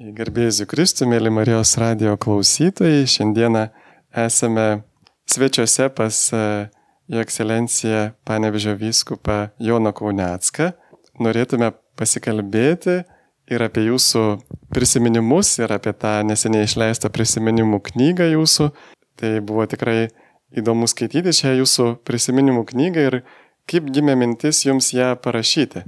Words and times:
Gerbėjus 0.00 0.62
Kristų, 0.64 1.04
mėly 1.12 1.28
Marijos 1.28 1.74
radio 1.76 2.14
klausytojai, 2.16 3.02
šiandieną 3.04 3.66
esame 4.16 4.64
svečiuose 5.28 5.90
pas 5.92 6.20
e, 6.32 6.40
Jo 7.10 7.20
ekscelenciją 7.20 8.14
Panevežio 8.24 8.78
vyskupą 8.80 9.50
Joną 9.60 9.92
Kaunecką. 9.92 10.70
Norėtume 11.20 11.68
pasikalbėti 12.00 12.96
ir 13.52 13.66
apie 13.66 13.84
jūsų 13.90 14.24
prisiminimus, 14.72 15.52
ir 15.60 15.76
apie 15.76 15.92
tą 15.92 16.14
neseniai 16.24 16.64
išleistą 16.64 17.12
prisiminimų 17.12 17.82
knygą 17.90 18.32
jūsų. 18.38 18.72
Tai 19.20 19.36
buvo 19.44 19.68
tikrai 19.68 20.08
įdomu 20.56 20.88
skaityti 20.88 21.36
šią 21.42 21.58
jūsų 21.60 21.90
prisiminimų 22.08 22.64
knygą 22.72 23.08
ir 23.10 23.22
kaip 23.68 23.92
gimė 23.92 24.16
mintis 24.16 24.64
jums 24.64 24.94
ją 24.96 25.12
parašyti. 25.20 25.84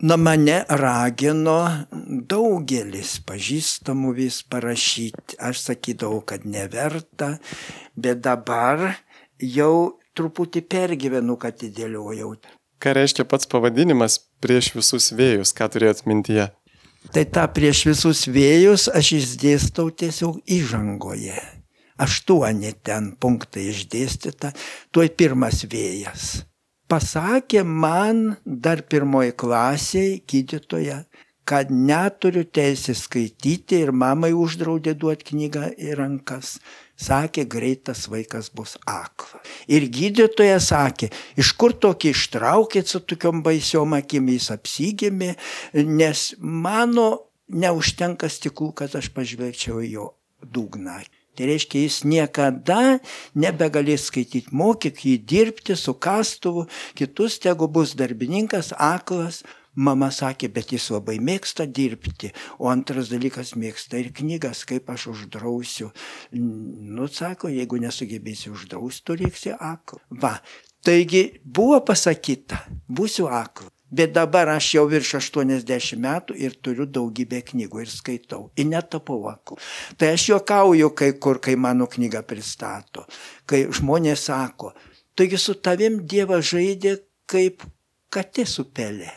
Na 0.00 0.16
mane 0.20 0.58
ragino 0.68 1.86
daugelis 2.28 3.14
pažįstamų 3.24 4.10
vis 4.18 4.42
parašyti. 4.44 5.38
Aš 5.40 5.62
sakydavau, 5.70 6.18
kad 6.20 6.44
neverta, 6.44 7.38
bet 7.96 8.20
dabar 8.20 8.90
jau 9.40 9.96
truputį 10.12 10.60
pergyvenu, 10.68 11.38
kad 11.40 11.64
įdėliojau. 11.64 12.34
Ką 12.76 12.92
reiškia 12.92 13.24
pats 13.24 13.48
pavadinimas 13.48 14.18
prieš 14.44 14.74
visus 14.76 15.08
vėjus, 15.16 15.54
ką 15.56 15.70
turėjot 15.72 16.04
mintyje? 16.04 16.50
Tai 17.14 17.22
tą 17.32 17.46
prieš 17.56 17.86
visus 17.88 18.26
vėjus 18.28 18.90
aš 18.92 19.14
išdėstau 19.16 19.88
tiesiog 19.96 20.42
įžangoje. 20.44 21.38
Aštuoni 21.96 22.74
ten 22.84 23.14
punktai 23.16 23.70
išdėstyta, 23.70 24.52
tuoj 24.92 25.08
pirmas 25.16 25.64
vėjas 25.64 26.44
pasakė 26.90 27.62
man 27.66 28.36
dar 28.44 28.82
pirmoji 28.86 29.34
klasėje 29.38 30.20
gydytoja, 30.30 31.04
kad 31.46 31.70
neturiu 31.70 32.42
teisės 32.44 33.04
skaityti 33.06 33.78
ir 33.84 33.92
mamai 33.94 34.32
uždraudė 34.34 34.96
duoti 34.98 35.30
knygą 35.30 35.68
į 35.78 35.94
rankas. 36.00 36.56
Sakė, 36.96 37.44
greitas 37.44 38.06
vaikas 38.08 38.48
bus 38.56 38.74
aklas. 38.88 39.44
Ir 39.68 39.84
gydytoja 39.92 40.56
sakė, 40.64 41.10
iš 41.38 41.52
kur 41.60 41.76
tokį 41.76 42.14
ištraukėt 42.14 42.90
su 42.90 43.02
tokiom 43.04 43.44
baisiom 43.46 43.94
akimis 43.98 44.48
apsigėmė, 44.54 45.34
nes 45.84 46.30
mano 46.40 47.08
neužtenka 47.52 48.30
stiklų, 48.32 48.72
kad 48.80 48.96
aš 48.98 49.12
pažvelgčiau 49.14 49.84
jo 49.84 50.08
dugną. 50.42 50.98
Tai 51.36 51.50
reiškia, 51.50 51.84
jis 51.84 52.00
niekada 52.08 52.98
nebegalės 53.36 54.08
skaityti, 54.10 54.54
mokyk 54.56 55.04
jį 55.04 55.18
dirbti 55.28 55.76
su 55.76 55.94
kastuvu, 56.00 56.66
kitus 56.96 57.38
tegu 57.42 57.68
bus 57.68 57.94
darbininkas, 57.98 58.72
aklas. 58.76 59.42
Mama 59.76 60.08
sakė, 60.08 60.48
bet 60.48 60.70
jis 60.72 60.86
labai 60.88 61.18
mėgsta 61.20 61.66
dirbti, 61.68 62.30
o 62.56 62.70
antras 62.72 63.10
dalykas 63.12 63.52
mėgsta 63.60 64.00
ir 64.00 64.08
knygas, 64.16 64.64
kaip 64.64 64.88
aš 64.88 65.10
uždrausiu. 65.12 65.90
Nu, 66.32 67.10
sako, 67.12 67.52
jeigu 67.52 67.82
nesugebėsi 67.84 68.54
uždrausti, 68.54 69.04
tu 69.04 69.20
liksi 69.20 69.52
aklas. 69.52 70.00
Va, 70.08 70.38
taigi 70.80 71.26
buvo 71.44 71.82
pasakyta, 71.84 72.64
būsiu 72.88 73.28
aklas. 73.28 73.75
Bet 73.90 74.14
dabar 74.14 74.48
aš 74.50 74.72
jau 74.74 74.84
virš 74.90 75.12
80 75.20 76.00
metų 76.02 76.34
ir 76.42 76.56
turiu 76.58 76.88
daugybę 76.90 77.38
knygų 77.52 77.84
ir 77.84 77.92
skaitau. 77.92 78.48
Ir 78.58 78.66
netapau 78.66 79.20
aklu. 79.30 79.60
Tai 79.96 80.10
aš 80.16 80.28
juokauju 80.32 80.90
kai 80.98 81.12
kur, 81.22 81.38
kai 81.38 81.54
mano 81.54 81.86
knygą 81.86 82.24
pristato. 82.26 83.06
Kai 83.46 83.66
žmonės 83.70 84.26
sako, 84.26 84.72
taigi 85.14 85.38
su 85.38 85.54
tavim 85.54 86.02
Dievas 86.02 86.50
žaidė 86.50 86.98
kaip 87.30 87.62
katė 88.10 88.46
su 88.46 88.66
pelė. 88.74 89.12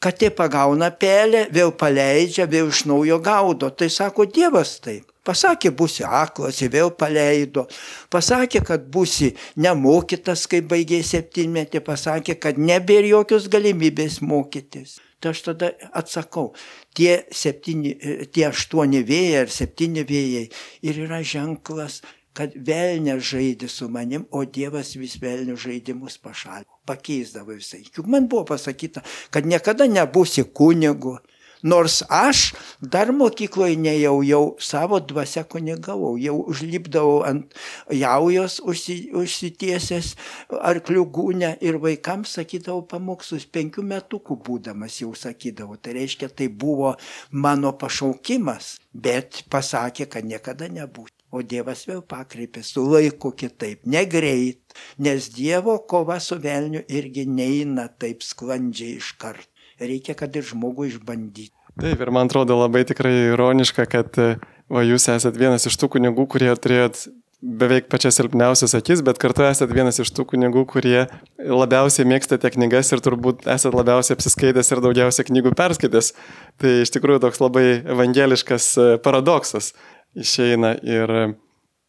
Katė 0.00 0.30
pagauna 0.32 0.88
pelę, 0.96 1.44
vėl 1.52 1.74
paleidžia, 1.76 2.46
vėl 2.48 2.70
iš 2.72 2.86
naujo 2.88 3.18
gaudo. 3.20 3.68
Tai 3.68 3.90
sako 3.92 4.24
Dievas 4.24 4.78
taip. 4.80 5.10
Pasakė, 5.28 5.68
būsi 5.76 6.06
aklas, 6.08 6.62
vėl 6.72 6.88
paleido. 6.96 7.66
Pasakė, 8.08 8.62
kad 8.64 8.86
būsi 8.88 9.34
nemokytas, 9.60 10.46
kai 10.48 10.62
baigė 10.64 11.02
septynmetį. 11.04 11.82
Pasakė, 11.84 12.38
kad 12.40 12.56
nebėra 12.56 13.10
jokios 13.12 13.50
galimybės 13.52 14.22
mokytis. 14.24 14.96
Tai 15.20 15.34
aš 15.34 15.42
tada 15.50 15.68
atsakau, 15.92 16.54
tie, 16.96 17.26
septyni, 17.28 17.92
tie 18.32 18.46
aštuoni 18.48 19.02
vėjai 19.04 19.42
ar 19.42 19.52
septyni 19.52 20.06
vėjai 20.08 20.46
ir 20.88 21.02
yra 21.04 21.20
ženklas, 21.20 22.00
kad 22.40 22.54
velnė 22.68 23.18
žaidė 23.20 23.68
su 23.68 23.90
manim, 23.92 24.24
o 24.32 24.44
Dievas 24.44 24.94
vis 24.96 25.18
velnių 25.20 25.58
žaidimus 25.60 26.16
pašalino, 26.24 26.80
pakeisdavo 26.88 27.58
visai. 27.58 27.82
Juk 27.84 28.08
man 28.08 28.30
buvo 28.32 28.46
pasakyta, 28.54 29.04
kad 29.34 29.48
niekada 29.48 29.88
nebūsi 29.90 30.46
kunigu, 30.56 31.18
Nors 31.62 31.98
aš 32.08 32.54
dar 32.80 33.10
mokykloje 33.12 33.76
nejau, 33.76 34.22
jau 34.24 34.44
savo 34.64 35.00
dvasia 35.00 35.42
kunigavau, 35.44 36.14
jau 36.16 36.38
užlipdavau 36.48 37.20
ant 37.28 37.52
jaujos 37.92 38.60
užsi, 38.64 38.96
užsitiesęs 39.20 40.14
arklių 40.56 41.04
gūnę 41.18 41.52
ir 41.60 41.76
vaikams 41.84 42.38
sakydavau 42.38 42.86
pamokslus, 42.88 43.44
penkių 43.44 43.84
metukų 43.92 44.40
būdamas 44.46 45.02
jau 45.02 45.12
sakydavau. 45.12 45.76
Tai 45.76 45.98
reiškia, 46.00 46.32
tai 46.32 46.48
buvo 46.48 46.96
mano 47.30 47.76
pašaukimas, 47.76 48.78
bet 48.94 49.44
pasakė, 49.52 50.08
kad 50.08 50.24
niekada 50.24 50.72
nebūtų. 50.72 51.19
O 51.30 51.44
Dievas 51.46 51.84
vėl 51.86 52.00
pakreipė 52.02 52.64
su 52.66 52.82
laiku 52.82 53.30
kitaip, 53.38 53.84
negreit, 53.86 54.74
nes 54.98 55.28
Dievo 55.30 55.76
kova 55.86 56.18
su 56.18 56.40
velniu 56.42 56.82
irgi 56.90 57.22
neina 57.30 57.86
taip 58.02 58.24
sklandžiai 58.26 58.98
iš 58.98 59.14
karto 59.20 59.46
reikia, 59.80 60.16
kad 60.18 60.34
ir 60.36 60.46
žmogų 60.46 60.90
išbandyti. 60.90 61.54
Taip, 61.80 62.02
ir 62.02 62.12
man 62.12 62.28
atrodo 62.28 62.58
labai 62.58 62.82
tikrai 62.88 63.30
ironiška, 63.30 63.86
kad 63.88 64.18
va, 64.20 64.84
jūs 64.84 65.08
esate 65.12 65.40
vienas 65.40 65.66
iš 65.68 65.78
tų 65.80 65.94
kunigų, 65.96 66.26
kurie 66.30 66.50
turėjot 66.52 67.06
beveik 67.40 67.86
pačias 67.88 68.18
silpniausias 68.18 68.74
akis, 68.76 69.00
bet 69.04 69.16
kartu 69.20 69.46
esate 69.46 69.72
vienas 69.72 69.96
iš 70.02 70.10
tų 70.12 70.26
kunigų, 70.34 70.66
kurie 70.68 71.06
labiausiai 71.40 72.04
mėgstate 72.10 72.50
knygas 72.52 72.92
ir 72.92 73.00
turbūt 73.04 73.46
esate 73.48 73.72
labiausiai 73.78 74.18
apsiskaitęs 74.18 74.74
ir 74.74 74.82
daugiausiai 74.84 75.28
knygų 75.30 75.54
perskaitęs. 75.56 76.12
Tai 76.60 76.74
iš 76.82 76.92
tikrųjų 76.92 77.22
toks 77.24 77.40
labai 77.40 77.64
evangeliškas 77.80 78.74
paradoksas 79.06 79.72
išeina 80.18 80.74
ir 80.82 81.12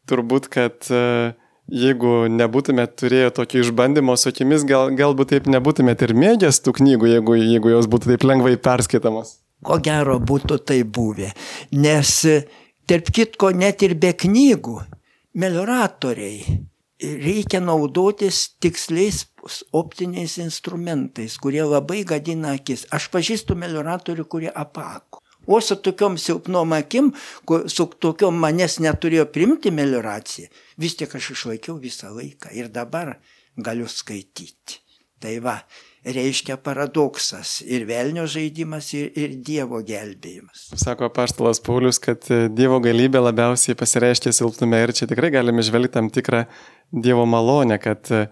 turbūt, 0.09 0.49
kad 0.51 0.89
uh, 0.91 1.33
jeigu 1.71 2.27
nebūtumėt 2.31 2.97
turėję 2.99 3.31
tokio 3.37 3.61
išbandymo 3.63 4.15
su 4.19 4.29
akimis, 4.31 4.65
gal, 4.67 4.91
galbūt 4.97 5.33
taip 5.35 5.47
nebūtumėt 5.51 6.03
ir 6.07 6.15
mėgęs 6.17 6.61
tų 6.65 6.75
knygų, 6.79 7.11
jeigu, 7.15 7.37
jeigu 7.39 7.71
jos 7.75 7.87
būtų 7.91 8.13
taip 8.13 8.25
lengvai 8.27 8.57
perskaitamos. 8.61 9.37
Ko 9.65 9.77
gero 9.83 10.17
būtų 10.19 10.57
tai 10.65 10.81
buvę. 10.83 11.31
Nes, 11.77 12.11
tarp 12.89 13.13
kitko, 13.13 13.51
net 13.53 13.85
ir 13.85 13.95
be 14.01 14.11
knygų, 14.17 14.79
melioratoriai 15.37 16.59
reikia 17.01 17.61
naudotis 17.63 18.43
tiksliais 18.61 19.23
optiniais 19.73 20.37
instrumentais, 20.41 21.37
kurie 21.41 21.63
labai 21.65 22.03
gadina 22.05 22.55
akis. 22.57 22.85
Aš 22.93 23.09
pažįstu 23.13 23.57
melioratorių, 23.57 24.25
kurie 24.29 24.51
apako. 24.53 25.20
O 25.47 25.61
su 25.61 25.75
tokiom 25.75 26.17
silpnom 26.21 26.73
akim, 26.77 27.11
su 27.67 27.87
tokiom 28.05 28.37
manęs 28.43 28.77
neturėjo 28.83 29.25
primti 29.33 29.71
melioracija, 29.73 30.51
vis 30.77 30.97
tiek 30.99 31.15
aš 31.17 31.31
išlaikiau 31.35 31.79
visą 31.81 32.13
laiką 32.13 32.53
ir 32.53 32.69
dabar 32.69 33.15
galiu 33.57 33.89
skaityti. 33.89 34.81
Tai 35.21 35.35
va, 35.45 35.55
reiškia 36.01 36.55
paradoksas 36.65 37.59
ir 37.61 37.85
velnio 37.85 38.23
žaidimas, 38.29 38.87
ir, 38.97 39.11
ir 39.13 39.35
Dievo 39.45 39.83
gelbėjimas. 39.85 40.71
Sako 40.81 41.11
paštalas 41.13 41.61
Paulius, 41.61 41.99
kad 42.01 42.25
e, 42.33 42.47
Dievo 42.49 42.79
galybė 42.81 43.21
labiausiai 43.21 43.77
pasireiškia 43.77 44.33
silpnume 44.33 44.79
ir 44.81 44.95
čia 44.97 45.05
tikrai 45.11 45.29
galime 45.33 45.61
žvelgti 45.65 45.93
tam 45.99 46.09
tikrą 46.13 46.47
Dievo 46.89 47.27
malonę, 47.29 47.77
kad 47.81 48.09
e, 48.09 48.23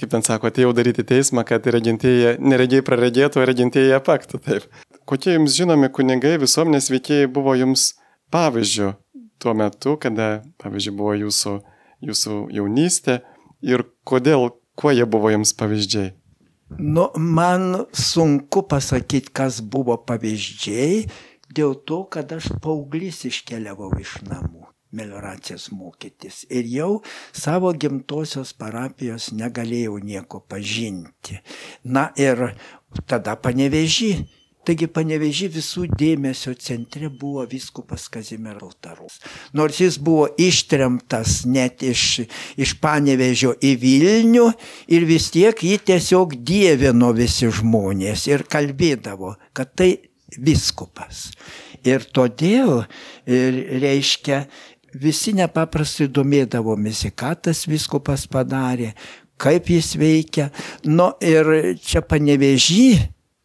kaip 0.00 0.12
ten 0.12 0.24
sako, 0.26 0.50
atėjau 0.50 0.74
daryti 0.76 1.04
teismą, 1.06 1.44
kad 1.48 1.64
neregiai 1.66 2.84
praregėtų, 2.84 3.40
o 3.40 3.46
regintieji 3.48 3.96
apaktų. 3.96 4.40
Taip. 4.44 4.68
Kokie 5.08 5.36
jums 5.36 5.56
žinomi 5.56 5.88
kunigai 5.92 6.36
visuomenės 6.42 6.90
veikėjai 6.92 7.30
buvo 7.32 7.54
jums 7.56 7.94
pavyzdžių 8.34 8.92
tuo 9.38 9.54
metu, 9.54 9.96
kada, 10.00 10.42
pavyzdžiui, 10.62 10.94
buvo 10.96 11.14
jūsų, 11.16 11.56
jūsų 12.08 12.38
jaunystė 12.56 13.20
ir 13.64 13.84
kodėl, 14.08 14.50
kuo 14.76 14.92
jie 14.92 15.06
buvo 15.08 15.32
jums 15.32 15.54
pavyzdžiai? 15.56 16.12
Nu, 16.82 17.08
man 17.14 17.86
sunku 17.94 18.64
pasakyti, 18.66 19.30
kas 19.30 19.60
buvo 19.62 19.96
pavyzdžiai, 20.08 21.04
dėl 21.54 21.76
to, 21.86 22.02
kad 22.10 22.32
aš 22.34 22.50
paauglys 22.62 23.22
iškeliavau 23.28 23.92
iš 24.02 24.18
namų 24.26 24.65
melioracijas 24.92 25.70
mokytis. 25.74 26.44
Ir 26.50 26.68
jau 26.70 26.90
savo 27.32 27.72
gimtosios 27.72 28.54
parapijos 28.56 29.32
negalėjau 29.34 29.98
nieko 30.04 30.42
pažinti. 30.48 31.40
Na 31.84 32.10
ir 32.16 32.52
tada 33.06 33.36
panevežį. 33.40 34.12
Taigi 34.66 34.88
panevežį 34.90 35.46
visų 35.54 35.84
dėmesio 35.94 36.50
centre 36.58 37.06
buvo 37.06 37.44
viskupas 37.46 38.08
Kazimieras 38.10 38.64
Altarus. 38.66 39.20
Nors 39.54 39.78
jis 39.78 40.00
buvo 40.02 40.24
ištremtas 40.42 41.44
net 41.46 41.84
iš, 41.86 42.24
iš 42.58 42.72
panevežio 42.82 43.52
į 43.62 43.76
Vilnių 43.84 44.48
ir 44.90 45.06
vis 45.06 45.30
tiek 45.30 45.62
jį 45.62 45.78
tiesiog 45.86 46.34
dievino 46.42 47.12
visi 47.14 47.46
žmonės 47.46 48.26
ir 48.26 48.42
kalbėdavo, 48.50 49.36
kad 49.54 49.70
tai 49.78 49.92
viskupas. 50.34 51.28
Ir 51.86 52.02
todėl, 52.10 52.80
ir 53.30 53.60
reiškia, 53.84 54.48
visi 55.02 55.34
nepaprastai 55.36 56.08
domėdavomėsi, 56.12 57.12
ką 57.16 57.34
tas 57.48 57.64
viskupas 57.68 58.26
padarė, 58.30 58.92
kaip 59.40 59.68
jis 59.70 59.94
veikia. 60.00 60.50
Nu 60.84 61.12
ir 61.20 61.76
čia 61.82 62.02
panevežį 62.04 62.88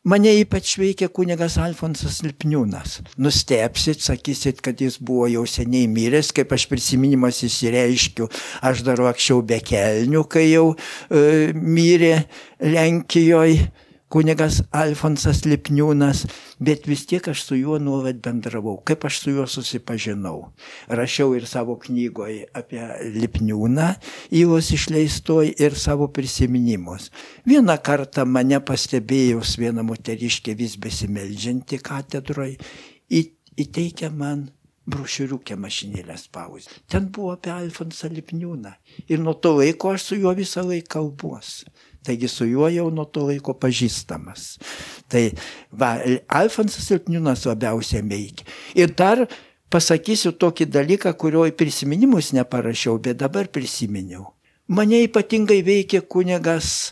Mane 0.01 0.31
ypač 0.33 0.79
veikia 0.81 1.11
kunigas 1.13 1.59
Alfonsas 1.61 2.23
Lipniūnas. 2.25 2.95
Nustepsit, 3.21 3.99
sakysit, 4.01 4.57
kad 4.65 4.79
jis 4.81 4.95
buvo 4.97 5.27
jau 5.29 5.43
seniai 5.45 5.85
miręs, 5.85 6.31
kaip 6.33 6.55
aš 6.57 6.65
prisiminimas 6.71 7.43
įsireiškiu, 7.45 8.25
aš 8.65 8.81
dar 8.87 9.03
anksčiau 9.11 9.43
be 9.45 9.59
kelnių, 9.61 10.23
kai 10.25 10.47
jau 10.47 10.71
e, 10.73 11.53
mirė 11.53 12.15
Lenkijoje 12.65 13.69
kunigas 14.11 14.59
Alfonsas 14.75 15.45
Lipniūnas, 15.47 16.25
bet 16.59 16.87
vis 16.89 17.05
tiek 17.09 17.27
aš 17.31 17.45
su 17.47 17.57
juo 17.59 17.77
nuolat 17.79 18.19
bendravau. 18.23 18.77
Kaip 18.85 19.05
aš 19.07 19.21
su 19.23 19.33
juo 19.35 19.47
susipažinau? 19.47 20.51
Rašiau 20.91 21.35
ir 21.37 21.47
savo 21.49 21.77
knygoje 21.81 22.45
apie 22.57 22.83
Lipniūną, 23.15 23.89
įvos 24.41 24.71
išleistoj 24.75 25.53
ir 25.55 25.77
savo 25.79 26.11
prisiminimus. 26.13 27.09
Vieną 27.47 27.77
kartą 27.83 28.27
mane 28.27 28.59
pastebėjus 28.67 29.57
viena 29.61 29.85
moteriškė 29.87 30.55
vis 30.59 30.77
besimeldžianti 30.81 31.79
katedroje, 31.83 32.57
įteikė 33.11 34.11
man 34.11 34.49
brošiuriukę 34.91 35.55
mašinėlę 35.61 36.17
spaus. 36.17 36.67
Ten 36.89 37.07
buvo 37.13 37.35
apie 37.35 37.51
Alfonsą 37.53 38.09
Lipniūną. 38.11 38.73
Ir 39.07 39.21
nuo 39.21 39.35
to 39.37 39.53
laiko 39.59 39.93
aš 39.95 40.09
su 40.09 40.19
juo 40.19 40.33
visą 40.37 40.65
laiką 40.67 40.89
kalbuosi. 40.97 41.69
Taigi 42.01 42.27
su 42.27 42.47
juo 42.49 42.69
jau 42.73 42.89
nuo 42.89 43.05
to 43.05 43.27
laiko 43.27 43.53
pažįstamas. 43.61 44.55
Tai 45.11 45.27
va, 45.77 45.93
Alfonsas 46.33 46.87
Silpniūnas 46.89 47.45
labiausiai 47.45 48.01
veikia. 48.09 48.47
Ir 48.73 48.95
dar 48.97 49.27
pasakysiu 49.71 50.33
tokį 50.41 50.67
dalyką, 50.73 51.13
kurio 51.13 51.45
į 51.49 51.53
prisiminimus 51.57 52.31
neparašiau, 52.33 52.97
bet 53.03 53.21
dabar 53.21 53.51
prisiminiau. 53.53 54.31
Mane 54.71 55.03
ypatingai 55.05 55.61
veikia 55.67 56.01
kunigas 56.01 56.91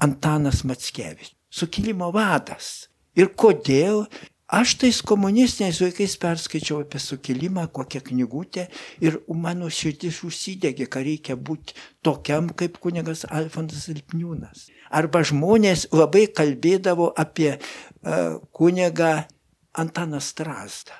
Antanas 0.00 0.62
Matskevičius, 0.64 1.34
sukilimo 1.50 2.12
vadas. 2.14 2.88
Ir 3.16 3.32
kodėl? 3.32 4.04
Aš 4.46 4.76
tais 4.78 5.00
komunistiniais 5.02 5.80
vaikais 5.82 6.12
perskaičiau 6.22 6.84
apie 6.84 7.00
sukilimą, 7.02 7.64
kokią 7.74 8.00
knygutę 8.06 8.68
ir 9.02 9.18
mano 9.26 9.66
širdis 9.66 10.20
užsidegė, 10.22 10.86
kad 10.86 11.02
reikia 11.02 11.34
būti 11.34 11.74
tokiam 12.06 12.52
kaip 12.54 12.78
kunigas 12.78 13.24
Alfonsas 13.26 13.88
Ilpniūnas. 13.90 14.68
Arba 14.94 15.24
žmonės 15.26 15.88
labai 15.90 16.28
kalbėdavo 16.30 17.10
apie 17.18 17.56
uh, 17.58 18.38
kunigą 18.54 19.26
Antaną 19.74 20.22
Strasdą. 20.22 20.94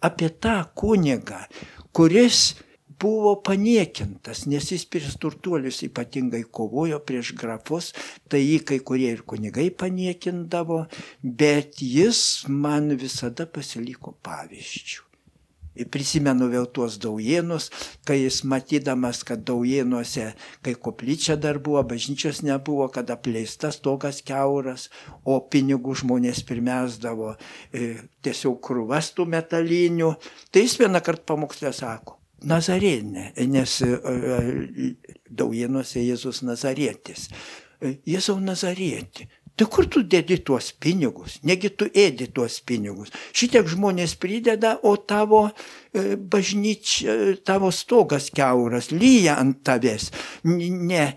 Apie 0.00 0.30
tą 0.30 0.62
kunigą, 0.72 1.44
kuris 1.92 2.56
buvo 3.00 3.34
paniekintas, 3.46 4.44
nes 4.50 4.70
jis 4.72 4.84
prieš 4.90 5.16
turtuolius 5.22 5.82
ypatingai 5.86 6.44
kovojo 6.50 7.00
prieš 7.06 7.34
grafus, 7.38 7.92
tai 8.28 8.42
jį 8.44 8.62
kai 8.70 8.78
kurie 8.90 9.10
ir 9.14 9.24
kunigai 9.26 9.68
paniekindavo, 9.70 10.84
bet 11.22 11.82
jis 11.82 12.46
man 12.48 12.96
visada 12.98 13.46
pasiliko 13.46 14.16
pavyzdžių. 14.26 15.04
Ir 15.78 15.86
prisimenu 15.94 16.48
vėl 16.50 16.66
tuos 16.74 16.96
daujienus, 16.98 17.68
kai 18.06 18.16
jis 18.24 18.40
matydamas, 18.50 19.20
kad 19.26 19.44
daujienuose, 19.46 20.32
kai 20.66 20.74
koplyčia 20.74 21.36
dar 21.38 21.60
buvo, 21.62 21.84
bažnyčios 21.86 22.40
nebuvo, 22.42 22.88
kad 22.90 23.10
apleistas 23.14 23.78
togas 23.84 24.18
keuras, 24.26 24.88
o 25.22 25.38
pinigų 25.38 25.94
žmonės 26.02 26.42
pirmesdavo 26.48 27.36
e, 27.36 27.92
tiesiog 28.26 28.58
krūvastų 28.66 29.28
metalinių, 29.36 30.14
tai 30.50 30.66
jis 30.66 30.80
vieną 30.82 31.04
kartą 31.04 31.36
pamokslę 31.36 31.70
sako, 31.76 32.18
Nazarėnė, 32.46 33.32
nes 33.50 33.80
e, 33.82 33.88
e, 33.90 34.92
daujienuose 35.26 36.04
Jėzus 36.04 36.44
Nazarėtis. 36.46 37.26
E, 37.82 37.96
Jėzau 38.06 38.38
Nazarėti, 38.38 39.26
tai 39.58 39.66
kur 39.66 39.88
tu 39.90 40.04
dedi 40.06 40.36
tuos 40.46 40.68
pinigus? 40.78 41.40
Negi 41.42 41.72
tu 41.74 41.88
ėdi 41.90 42.28
tuos 42.30 42.60
pinigus. 42.62 43.10
Šitiek 43.34 43.66
žmonės 43.66 44.14
prideda, 44.22 44.76
o 44.86 44.94
tavo 45.02 45.48
bažnyčia, 46.30 47.34
tavo 47.42 47.72
stogas 47.74 48.28
keuras, 48.30 48.92
lyja 48.94 49.34
ant 49.42 49.58
tavęs. 49.66 50.12
Ne, 50.46 51.08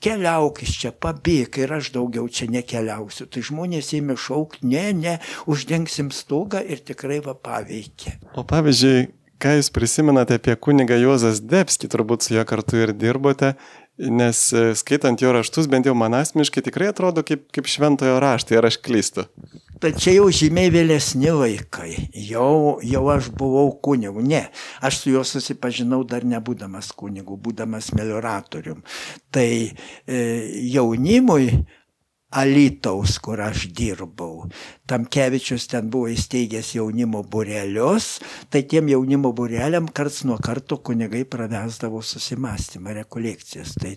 keliauk 0.00 0.62
iš 0.64 0.78
čia, 0.80 0.96
pabėg 0.96 1.60
ir 1.60 1.76
aš 1.76 1.92
daugiau 1.98 2.24
čia 2.32 2.48
nekeliausiu. 2.48 3.28
Tai 3.28 3.44
žmonės 3.50 3.92
ėmė 4.00 4.16
šaukti, 4.16 4.64
ne, 4.72 4.88
ne, 4.96 5.16
uždengsim 5.44 6.08
stogą 6.08 6.64
ir 6.64 6.80
tikrai 6.80 7.20
va 7.26 7.36
paveikė. 7.36 8.16
O 8.32 8.48
pavyzdžiui, 8.48 9.10
Ką 9.40 9.54
Jūs 9.56 9.70
prisimenate 9.72 10.36
apie 10.36 10.52
kunigą 10.60 10.98
Juozas 11.00 11.38
Debski, 11.40 11.88
turbūt 11.88 12.26
su 12.26 12.34
juo 12.34 12.42
kartu 12.44 12.76
ir 12.76 12.90
dirbote, 12.92 13.54
nes 13.96 14.40
e, 14.52 14.74
skaitant 14.76 15.22
jo 15.22 15.32
raštus, 15.32 15.68
bent 15.72 15.88
jau 15.88 15.94
man 15.96 16.12
asmeniškai 16.18 16.62
tikrai 16.66 16.90
atrodo 16.92 17.24
kaip, 17.24 17.46
kaip 17.54 17.68
šventojo 17.72 18.18
raštai, 18.20 18.58
ar 18.60 18.68
aš 18.68 18.76
klystu. 18.84 19.24
Tačiau 19.80 20.26
jau 20.26 20.28
žymiai 20.42 20.68
vėlesni 20.74 21.32
laikai, 21.32 21.94
jau, 22.12 22.76
jau 22.84 23.04
aš 23.14 23.30
buvau 23.32 23.70
kunigu, 23.80 24.20
ne, 24.20 24.42
aš 24.84 25.00
su 25.00 25.14
juo 25.14 25.24
susipažinau 25.24 26.02
dar 26.04 26.26
nebūdamas 26.28 26.92
kunigu, 26.92 27.40
būdamas 27.40 27.94
melioratorium. 27.96 28.84
Tai 29.32 29.48
e, 29.48 30.20
jaunimui 30.68 31.48
Alitaus, 32.30 33.16
kur 33.18 33.40
aš 33.42 33.64
dirbau. 33.74 34.44
Tamkevičius 34.86 35.64
ten 35.70 35.88
buvo 35.90 36.06
įsteigęs 36.12 36.68
jaunimo 36.76 37.24
burelius, 37.26 38.20
tai 38.54 38.62
tiem 38.70 38.86
jaunimo 38.92 39.32
bureliam 39.34 39.88
karts 39.90 40.22
nuo 40.28 40.36
karto 40.38 40.78
kunigai 40.86 41.24
pravesdavo 41.26 42.02
susimastymą, 42.06 42.94
rekolekcijas. 43.00 43.74
Tai 43.82 43.96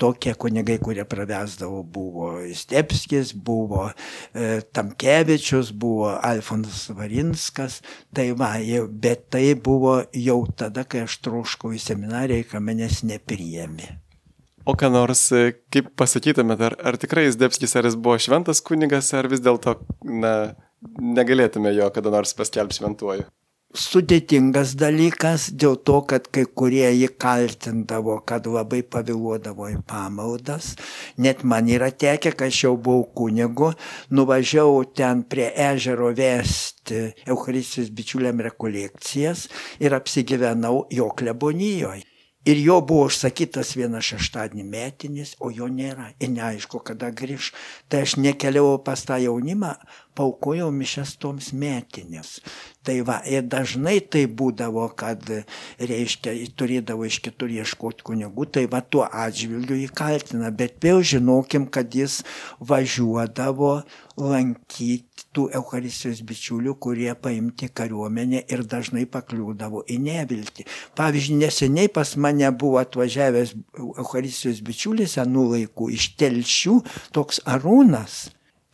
tokie 0.00 0.32
kunigai, 0.40 0.78
kurie 0.80 1.04
pravesdavo, 1.04 1.82
buvo 1.84 2.30
Stepskis, 2.56 3.34
buvo 3.36 3.90
e, 3.90 4.62
Tamkevičius, 4.72 5.74
buvo 5.76 6.14
Alfonsas 6.16 6.88
Varinskas. 6.96 7.82
Tai 8.16 8.30
va, 8.40 8.54
bet 8.88 9.28
tai 9.36 9.52
buvo 9.52 9.98
jau 10.16 10.40
tada, 10.56 10.88
kai 10.88 11.04
aš 11.04 11.20
troškau 11.28 11.76
į 11.76 11.84
seminariją, 11.90 12.48
kai 12.48 12.64
manęs 12.64 13.04
nepriėmė. 13.04 14.05
O 14.66 14.74
ką 14.74 14.90
nors, 14.90 15.20
e, 15.30 15.52
kaip 15.70 15.92
pasakytumėte, 15.94 16.64
ar, 16.66 16.74
ar 16.90 16.96
tikrai 16.98 17.28
Zdebskis, 17.30 17.76
ar 17.78 17.86
jis 17.86 17.94
buvo 17.94 18.16
šventas 18.18 18.58
kunigas, 18.66 19.12
ar 19.14 19.28
vis 19.30 19.38
dėlto, 19.38 19.76
na, 20.02 20.32
negalėtume 20.98 21.70
jo 21.76 21.86
kada 21.94 22.10
nors 22.10 22.34
paskelbti 22.34 22.80
šventuoju? 22.80 23.28
Sudėtingas 23.76 24.72
dalykas 24.80 25.50
dėl 25.62 25.76
to, 25.86 26.00
kad 26.10 26.26
kai 26.32 26.46
kurie 26.48 26.88
jį 26.96 27.12
kaltindavo, 27.20 28.16
kad 28.26 28.48
labai 28.50 28.80
pavėluodavo 28.82 29.68
į 29.70 29.76
pamaldas. 29.86 30.72
Net 31.20 31.44
man 31.44 31.70
yra 31.70 31.92
tekę, 31.92 32.32
kai 32.34 32.48
aš 32.50 32.62
jau 32.64 32.74
buvau 32.74 33.04
kunigu, 33.20 33.70
nuvažiavau 34.10 34.82
ten 34.96 35.22
prie 35.30 35.50
ežero 35.68 36.10
vesti 36.16 37.04
Eucharistijos 37.28 37.94
bičiuliam 37.94 38.42
rekolekcijas 38.48 39.46
ir 39.78 39.98
apsigyvenau 39.98 40.86
jo 40.90 41.12
klebonijoje. 41.14 42.06
Ir 42.46 42.60
jo 42.62 42.78
buvo 42.86 43.08
užsakytas 43.10 43.72
vieną 43.74 43.98
šeštadienį 44.06 44.64
metinis, 44.70 45.34
o 45.42 45.50
jo 45.50 45.66
nėra. 45.66 46.12
Ir 46.22 46.30
neaišku, 46.30 46.78
kada 46.86 47.10
grįž. 47.10 47.50
Tai 47.90 48.04
aš 48.06 48.16
nekeliau 48.22 48.76
pas 48.86 49.02
tą 49.02 49.18
jaunimą, 49.18 49.72
paukojau 50.16 50.68
mišes 50.70 51.16
toms 51.18 51.50
metinės. 51.50 52.38
Tai 52.86 53.00
va, 53.08 53.18
ir 53.26 53.42
dažnai 53.50 53.98
tai 53.98 54.24
būdavo, 54.30 54.86
kad, 54.94 55.26
reiškia, 55.82 56.36
turėdavo 56.54 57.08
iš 57.08 57.18
kitur 57.26 57.50
ieškoti 57.50 58.06
kunigų, 58.06 58.46
tai 58.54 58.66
va 58.70 58.80
tuo 58.80 59.02
atžvilgiu 59.10 59.80
jį 59.82 59.90
kaltina, 59.98 60.54
bet 60.54 60.78
vėl 60.86 61.02
žinokim, 61.02 61.66
kad 61.66 61.98
jis 61.98 62.22
važiuodavo 62.62 63.80
lankyti 64.16 65.26
tų 65.36 65.48
Eucharistijos 65.58 66.22
bičiulių, 66.26 66.76
kurie 66.80 67.10
paimti 67.20 67.68
kariuomenę 67.68 68.44
ir 68.52 68.64
dažnai 68.64 69.04
pakliūdavo 69.10 69.84
į 69.92 69.98
neviltį. 70.06 70.66
Pavyzdžiui, 70.96 71.40
neseniai 71.42 71.92
pas 71.92 72.14
mane 72.16 72.48
buvo 72.56 72.80
atvažiavęs 72.80 73.56
Eucharistijos 73.76 74.62
bičiulis 74.64 75.18
senų 75.18 75.50
laikų 75.52 75.90
iš 75.98 76.14
telšių, 76.20 76.80
toks 77.16 77.44
Arūnas 77.44 78.24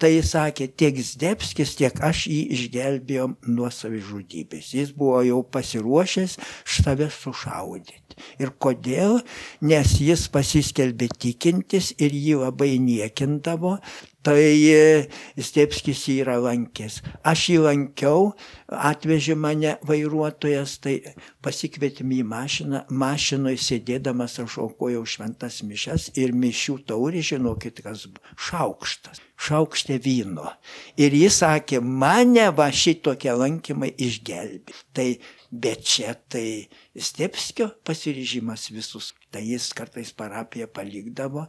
Tai 0.02 0.08
jis 0.10 0.32
sakė, 0.34 0.66
tiek 0.74 0.96
Zdebskis, 0.98 1.76
tiek 1.78 2.00
aš 2.02 2.24
jį 2.26 2.40
išgelbėjom 2.56 3.36
nuo 3.54 3.68
savižudybės. 3.70 4.72
Jis 4.74 4.90
buvo 4.98 5.20
jau 5.22 5.38
pasiruošęs 5.46 6.34
save 6.66 7.06
sušaudyti. 7.14 8.01
Lankyti. 8.12 8.42
Ir 8.42 8.52
kodėl? 8.58 9.20
Nes 9.60 10.00
jis 10.00 10.28
pasiskelbė 10.28 11.08
tikintis 11.18 11.94
ir 11.98 12.12
jį 12.12 12.40
labai 12.42 12.78
niekindavo, 12.78 13.78
tai 14.22 15.08
Stepskis 15.38 16.08
yra 16.08 16.38
lankęs. 16.38 17.02
Aš 17.24 17.48
jį 17.50 17.58
lankiau, 17.64 18.32
atvežė 18.68 19.34
mane 19.34 19.78
vairuotojas, 19.82 20.78
tai 20.78 21.02
pasikvietėm 21.42 22.12
į 22.12 22.22
mašiną, 22.22 22.84
mašinoje 22.88 23.58
sėdėdamas 23.58 24.38
aš 24.38 24.58
aukojau 24.62 25.04
šventas 25.04 25.62
mišes 25.62 26.12
ir 26.16 26.32
mišių 26.32 26.78
taurį, 26.86 27.22
žinokit, 27.22 27.82
kas 27.82 28.06
šaukštas, 28.38 29.20
šaukštė 29.36 29.98
vyno. 30.02 30.52
Ir 30.96 31.12
jis 31.12 31.42
sakė, 31.42 31.80
mane 31.82 32.48
va 32.54 32.70
šitokie 32.70 33.34
lankymai 33.34 33.92
išgelbė. 33.98 34.78
Tai 34.94 35.08
bet 35.52 35.84
čia 35.84 36.14
tai 36.32 36.68
Stepskio 36.96 37.68
pasiryžimas 37.84 38.70
visus. 38.72 39.12
Tai 39.32 39.40
jis 39.44 39.70
kartais 39.76 40.10
parapiją 40.16 40.66
palikdavo, 40.68 41.46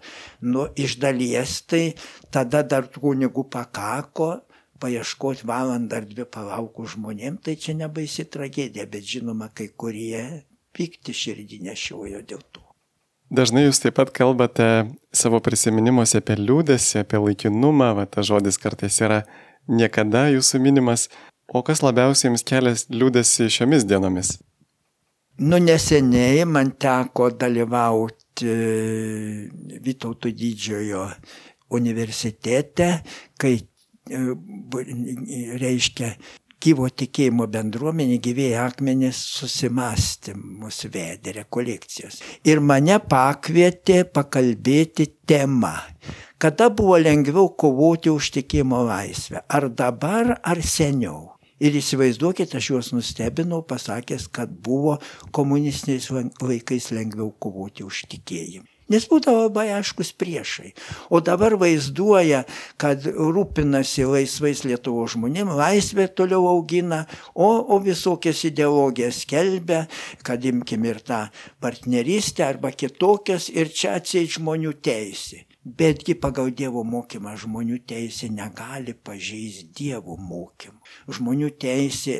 nu 0.47 0.67
iš 0.79 0.97
dalies 0.99 1.61
tai 1.67 1.95
tada 2.31 2.61
dar 2.63 2.87
kunigų 2.91 3.47
pakako, 3.51 4.29
paieškoti 4.83 5.47
valandą 5.47 6.01
ar 6.01 6.07
dvi 6.07 6.25
palaukų 6.27 6.87
žmonėm, 6.95 7.39
tai 7.43 7.55
čia 7.59 7.75
nebaisi 7.79 8.25
tragedija, 8.27 8.85
bet 8.87 9.07
žinoma, 9.07 9.49
kai 9.55 9.69
kurie 9.71 10.43
pikti 10.75 11.15
širdį 11.15 11.61
nešiojo 11.69 12.23
dėl 12.27 12.43
to. 12.51 12.63
Dažnai 13.33 13.65
jūs 13.65 13.79
taip 13.81 13.95
pat 13.97 14.11
kalbate 14.13 14.67
savo 15.15 15.39
prisiminimuose 15.41 16.19
apie 16.19 16.35
liūdėsi, 16.37 16.99
apie 17.01 17.21
laikinumą, 17.21 17.93
va 17.97 18.05
tas 18.05 18.27
žodis 18.29 18.59
kartais 18.61 18.99
yra 19.01 19.23
niekada 19.67 20.27
jūsų 20.33 20.59
minimas. 20.61 21.07
O 21.53 21.61
kas 21.61 21.83
labiausiai 21.85 22.31
jums 22.31 22.43
kelias 22.49 22.87
liūdėsi 22.89 23.49
šiomis 23.53 23.85
dienomis? 23.85 24.37
Nu, 25.41 25.57
neseniai 25.61 26.45
man 26.49 26.75
teko 26.81 27.29
dalyvauti 27.37 28.49
Vytauto 29.85 30.31
didžiojo 30.33 31.03
universitete, 31.77 32.87
kai, 33.37 33.53
e, 34.09 34.21
reiškia, 35.61 36.09
gyvo 36.63 36.87
tikėjimo 36.89 37.47
bendruomenė, 37.51 38.17
gyvėjai 38.23 38.61
akmenys 38.63 39.19
susimastymus 39.35 40.85
vedė 40.93 41.35
rekolekcijos. 41.41 42.21
Ir 42.47 42.61
mane 42.63 42.97
pakvietė 43.09 44.03
pakalbėti 44.15 45.09
temą, 45.27 45.75
kada 46.41 46.69
buvo 46.73 46.97
lengviau 47.01 47.51
kovoti 47.59 48.13
už 48.13 48.31
tikėjimo 48.39 48.83
laisvę, 48.87 49.43
ar 49.49 49.69
dabar, 49.69 50.37
ar 50.41 50.63
seniau. 50.63 51.32
Ir 51.61 51.77
įsivaizduokite, 51.77 52.57
aš 52.57 52.69
juos 52.71 52.91
nustebinau, 52.95 53.61
pasakęs, 53.67 54.27
kad 54.33 54.51
buvo 54.65 54.97
komunistiniais 55.35 56.09
laikais 56.41 56.89
lengviau 56.95 57.29
kovoti 57.39 57.85
už 57.85 58.05
tikėjimą. 58.15 58.67
Nes 58.91 59.05
būdavo 59.07 59.45
labai 59.45 59.69
aiškus 59.77 60.11
priešai. 60.19 60.73
O 61.07 61.21
dabar 61.23 61.55
vaizduoja, 61.61 62.43
kad 62.81 63.05
rūpinasi 63.05 64.03
laisvais 64.09 64.65
Lietuvo 64.67 65.05
žmonėm, 65.09 65.53
laisvė 65.55 66.09
toliau 66.11 66.49
augina, 66.51 67.05
o, 67.31 67.47
o 67.63 67.79
visokias 67.85 68.43
ideologijas 68.49 69.23
skelbia, 69.23 69.85
kad 70.27 70.43
imkim 70.43 70.83
ir 70.89 70.99
tą 70.99 71.23
partnerystę 71.63 72.43
arba 72.49 72.73
kitokias 72.75 73.47
ir 73.53 73.71
čia 73.71 73.95
atseit 74.01 74.35
žmonių 74.35 74.75
teisė. 74.83 75.45
Betgi 75.63 76.15
pagal 76.19 76.51
Dievo 76.51 76.81
mokymą 76.83 77.37
žmonių 77.39 77.77
teisė 77.87 78.27
negali 78.35 78.91
pažeisti 78.93 79.69
Dievo 79.77 80.17
mokymą. 80.19 80.75
Žmonių 81.07 81.53
teisė 81.55 82.17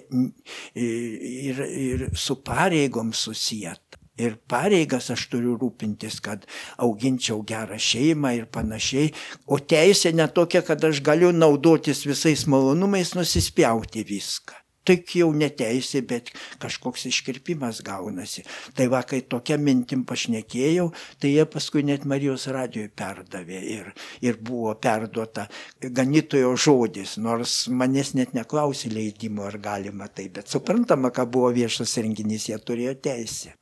ir, 0.79 1.59
ir 1.67 2.07
su 2.15 2.39
pareigom 2.39 3.11
susijęta. 3.11 3.99
Ir 4.23 4.37
pareigas 4.47 5.09
aš 5.09 5.25
turiu 5.31 5.57
rūpintis, 5.57 6.19
kad 6.23 6.45
auginčiau 6.85 7.41
gerą 7.49 7.79
šeimą 7.81 8.35
ir 8.37 8.47
panašiai. 8.53 9.11
O 9.49 9.57
teisė 9.59 10.13
netokia, 10.15 10.61
kad 10.63 10.85
aš 10.85 11.01
galiu 11.03 11.33
naudotis 11.35 12.05
visais 12.07 12.45
malonumais, 12.47 13.15
nusispjauti 13.17 14.05
viską 14.07 14.62
tai 14.87 14.97
jau 15.19 15.29
neteisė, 15.35 16.03
bet 16.07 16.31
kažkoks 16.61 17.07
iškirpimas 17.09 17.81
gaunasi. 17.85 18.43
Tai 18.77 18.89
va, 18.93 19.03
kai 19.07 19.21
tokia 19.27 19.57
mintim 19.61 20.03
pašnekėjau, 20.07 20.89
tai 21.21 21.33
jie 21.35 21.47
paskui 21.49 21.85
net 21.87 22.05
Marijos 22.09 22.47
radijoj 22.51 22.89
perdavė 22.97 23.63
ir, 23.77 23.89
ir 24.25 24.39
buvo 24.39 24.75
perduota 24.75 25.47
ganytojo 25.81 26.53
žodis, 26.59 27.17
nors 27.17 27.63
manęs 27.71 28.13
net 28.19 28.35
neklausė 28.37 28.91
leidimo, 28.93 29.47
ar 29.47 29.59
galima 29.63 30.09
tai, 30.11 30.29
bet 30.33 30.51
suprantama, 30.51 31.13
kad 31.15 31.31
buvo 31.31 31.51
viešas 31.55 31.97
renginys, 32.03 32.49
jie 32.51 32.59
turėjo 32.59 32.97
teisę. 33.03 33.57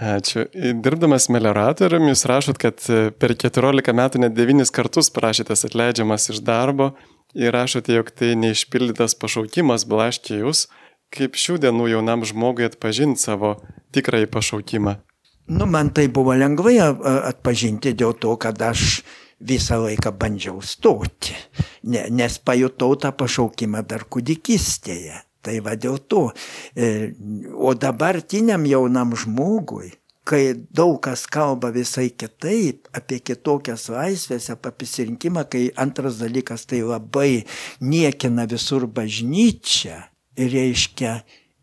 Ačiū. 0.00 0.46
Dirbdamas 0.80 1.26
melioratoriumi, 1.28 2.14
jūs 2.14 2.24
rašot, 2.28 2.56
kad 2.60 2.80
per 3.20 3.34
14 3.36 3.92
metų 3.92 4.22
net 4.22 4.32
9 4.32 4.72
kartus 4.72 5.12
prašytės 5.12 5.66
atleidžiamas 5.68 6.30
iš 6.32 6.40
darbo 6.40 6.94
ir 7.34 7.54
rašote, 7.54 7.94
jog 7.94 8.10
tai 8.14 8.34
neišpildytas 8.38 9.16
pašaukimas 9.20 9.86
blaškė 9.90 10.40
jūs, 10.42 10.66
kaip 11.14 11.38
šių 11.38 11.58
dienų 11.64 11.90
jaunam 11.94 12.26
žmogui 12.26 12.68
atpažinti 12.68 13.22
savo 13.22 13.56
tikrąjį 13.94 14.30
pašaukimą. 14.30 14.96
Nu, 15.50 15.66
man 15.66 15.90
tai 15.90 16.06
buvo 16.06 16.36
lengvai 16.38 16.76
atpažinti 16.78 17.94
dėl 17.98 18.14
to, 18.22 18.36
kad 18.38 18.60
aš 18.62 19.00
visą 19.40 19.80
laiką 19.82 20.12
bandžiau 20.20 20.60
stoti, 20.62 21.34
ne, 21.90 22.04
nes 22.12 22.36
pajutau 22.38 22.94
tą 23.00 23.10
pašaukimą 23.16 23.82
dar 23.88 24.06
kūdikystėje. 24.06 25.24
Tai 25.40 25.54
va 25.64 25.72
dėl 25.72 25.96
to. 26.04 26.26
E, 26.76 27.14
o 27.56 27.72
dabartiniam 27.72 28.66
jaunam 28.68 29.14
žmogui 29.16 29.88
kai 30.30 30.54
daug 30.70 31.00
kas 31.02 31.24
kalba 31.26 31.72
visai 31.74 32.10
kitaip, 32.14 32.86
apie 32.94 33.18
kitokias 33.18 33.88
laisvės, 33.90 34.50
apie 34.54 34.70
pasirinkimą, 34.78 35.46
kai 35.50 35.64
antras 35.80 36.20
dalykas 36.22 36.68
tai 36.70 36.84
labai 36.86 37.42
niekina 37.82 38.46
visur 38.50 38.86
bažnyčia, 38.86 40.04
reiškia, 40.38 41.20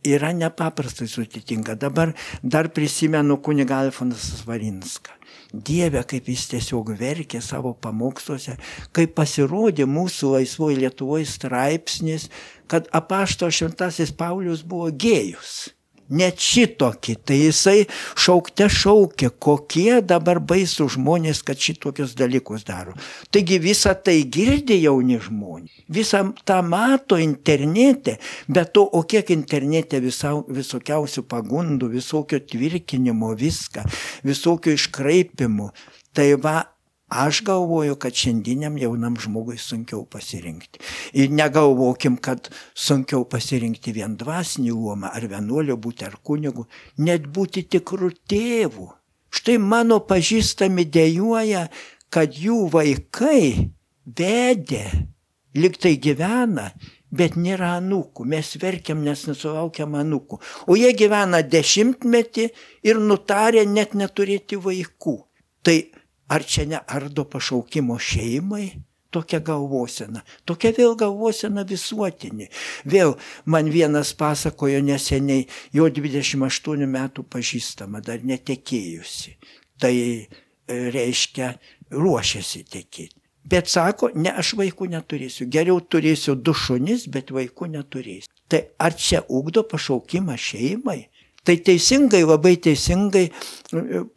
yra 0.07 0.33
nepaprastai 0.35 1.07
sutitinka. 1.07 1.77
Dabar 1.79 2.11
dar 2.43 2.67
prisimenu 2.75 3.39
kuniga 3.43 3.79
Alfonas 3.85 4.27
Svarinską. 4.41 5.15
Dieve, 5.53 6.01
kaip 6.03 6.27
jis 6.27 6.43
tiesiog 6.51 6.91
verkė 6.99 7.39
savo 7.43 7.71
pamoksluose, 7.79 8.57
kaip 8.91 9.15
pasirodė 9.15 9.87
mūsų 9.87 10.33
laisvoji 10.33 10.81
Lietuvoje 10.83 11.29
straipsnis, 11.31 12.27
kad 12.67 12.91
apašto 12.91 13.47
šventasis 13.47 14.11
Paulius 14.11 14.65
buvo 14.67 14.91
gėjus 14.91 15.69
net 16.09 16.41
šitokį. 16.43 17.15
Tai 17.27 17.37
jisai 17.39 17.85
šaukte 18.17 18.67
šaukė, 18.71 19.31
kokie 19.39 19.99
dabar 20.05 20.39
baisų 20.39 20.89
žmonės, 20.97 21.43
kad 21.47 21.59
šitokius 21.61 22.15
dalykus 22.17 22.65
daro. 22.67 22.95
Taigi 23.33 23.59
visą 23.63 23.95
tai 23.95 24.19
girdi 24.23 24.79
jauni 24.83 25.19
žmonės, 25.23 25.83
visą 25.89 26.23
tą 26.47 26.61
mato 26.65 27.19
internete, 27.21 28.17
bet 28.47 28.73
to, 28.77 28.85
o 28.85 29.03
kiek 29.03 29.31
internete 29.35 30.01
visa, 30.03 30.33
visokiausių 30.47 31.25
pagundų, 31.27 31.91
visokio 31.97 32.39
tvirkinimo, 32.43 33.33
viską, 33.37 33.85
visokio 34.27 34.75
iškraipimų. 34.77 35.71
Tai 36.17 36.31
va, 36.41 36.57
Aš 37.07 37.41
galvoju, 37.47 37.95
kad 37.95 38.13
šiandieniam 38.13 38.77
jaunam 38.77 39.15
žmogui 39.15 39.55
sunkiau 39.57 40.03
pasirinkti. 40.11 40.81
Ir 41.13 41.31
negalvokim, 41.31 42.17
kad 42.19 42.49
sunkiau 42.75 43.23
pasirinkti 43.31 43.93
vien 43.95 44.17
dvasinį 44.19 44.73
luomą, 44.75 45.13
ar 45.15 45.23
vienuolio 45.31 45.77
būti, 45.79 46.03
ar 46.03 46.17
kunigu, 46.19 46.65
net 46.99 47.29
būti 47.31 47.63
tikrų 47.63 48.11
tėvų. 48.27 48.89
Štai 49.31 49.55
mano 49.57 50.01
pažįstami 50.03 50.83
dėjuoja, 50.91 51.69
kad 52.11 52.35
jų 52.35 52.65
vaikai 52.75 53.71
vedė, 54.03 54.83
liktai 55.55 55.95
gyvena, 56.03 56.73
bet 57.07 57.37
nėra 57.39 57.77
anūkų. 57.77 58.25
Mes 58.27 58.51
verkiam, 58.59 58.99
nes 59.07 59.23
nesulaukiam 59.29 59.95
anūkų. 59.95 60.41
O 60.67 60.75
jie 60.75 60.91
gyvena 60.91 61.39
dešimtmetį 61.39 62.49
ir 62.83 62.99
nutarė 62.99 63.63
net 63.63 63.95
neturėti 63.95 64.59
vaikų. 64.59 65.15
Tai 65.63 65.77
Ar 66.27 66.43
čia 66.43 66.65
neardo 66.67 67.25
pašaukimo 67.25 67.97
šeimai? 67.99 68.67
Tokia 69.09 69.39
galvosena. 69.39 70.21
Tokia 70.45 70.73
vėl 70.75 70.97
galvosena 70.99 71.63
visuotinė. 71.67 72.49
Vėl 72.83 73.15
man 73.45 73.69
vienas 73.71 74.11
pasakojo 74.19 74.81
neseniai, 74.83 75.45
jo 75.71 75.87
28 75.87 76.83
metų 76.91 77.23
pažįstama, 77.31 78.03
dar 78.03 78.25
netekėjusi. 78.27 79.37
Tai 79.79 79.93
e, 79.95 80.27
reiškia, 80.67 81.53
ruošiasi 81.95 82.65
tekėti. 82.67 83.15
Bet 83.47 83.69
sako, 83.71 84.09
ne, 84.11 84.33
aš 84.35 84.57
vaikų 84.59 84.89
neturėsiu. 84.91 85.47
Geriau 85.47 85.79
turėsiu 85.79 86.35
du 86.35 86.51
šunis, 86.51 87.05
bet 87.07 87.31
vaikų 87.31 87.69
neturėsiu. 87.77 88.27
Tai 88.51 88.65
ar 88.83 88.95
čia 88.95 89.21
ugdo 89.31 89.63
pašaukimą 89.63 90.35
šeimai? 90.35 91.05
Tai 91.47 91.55
teisingai, 91.63 92.25
labai 92.27 92.57
teisingai 92.59 93.29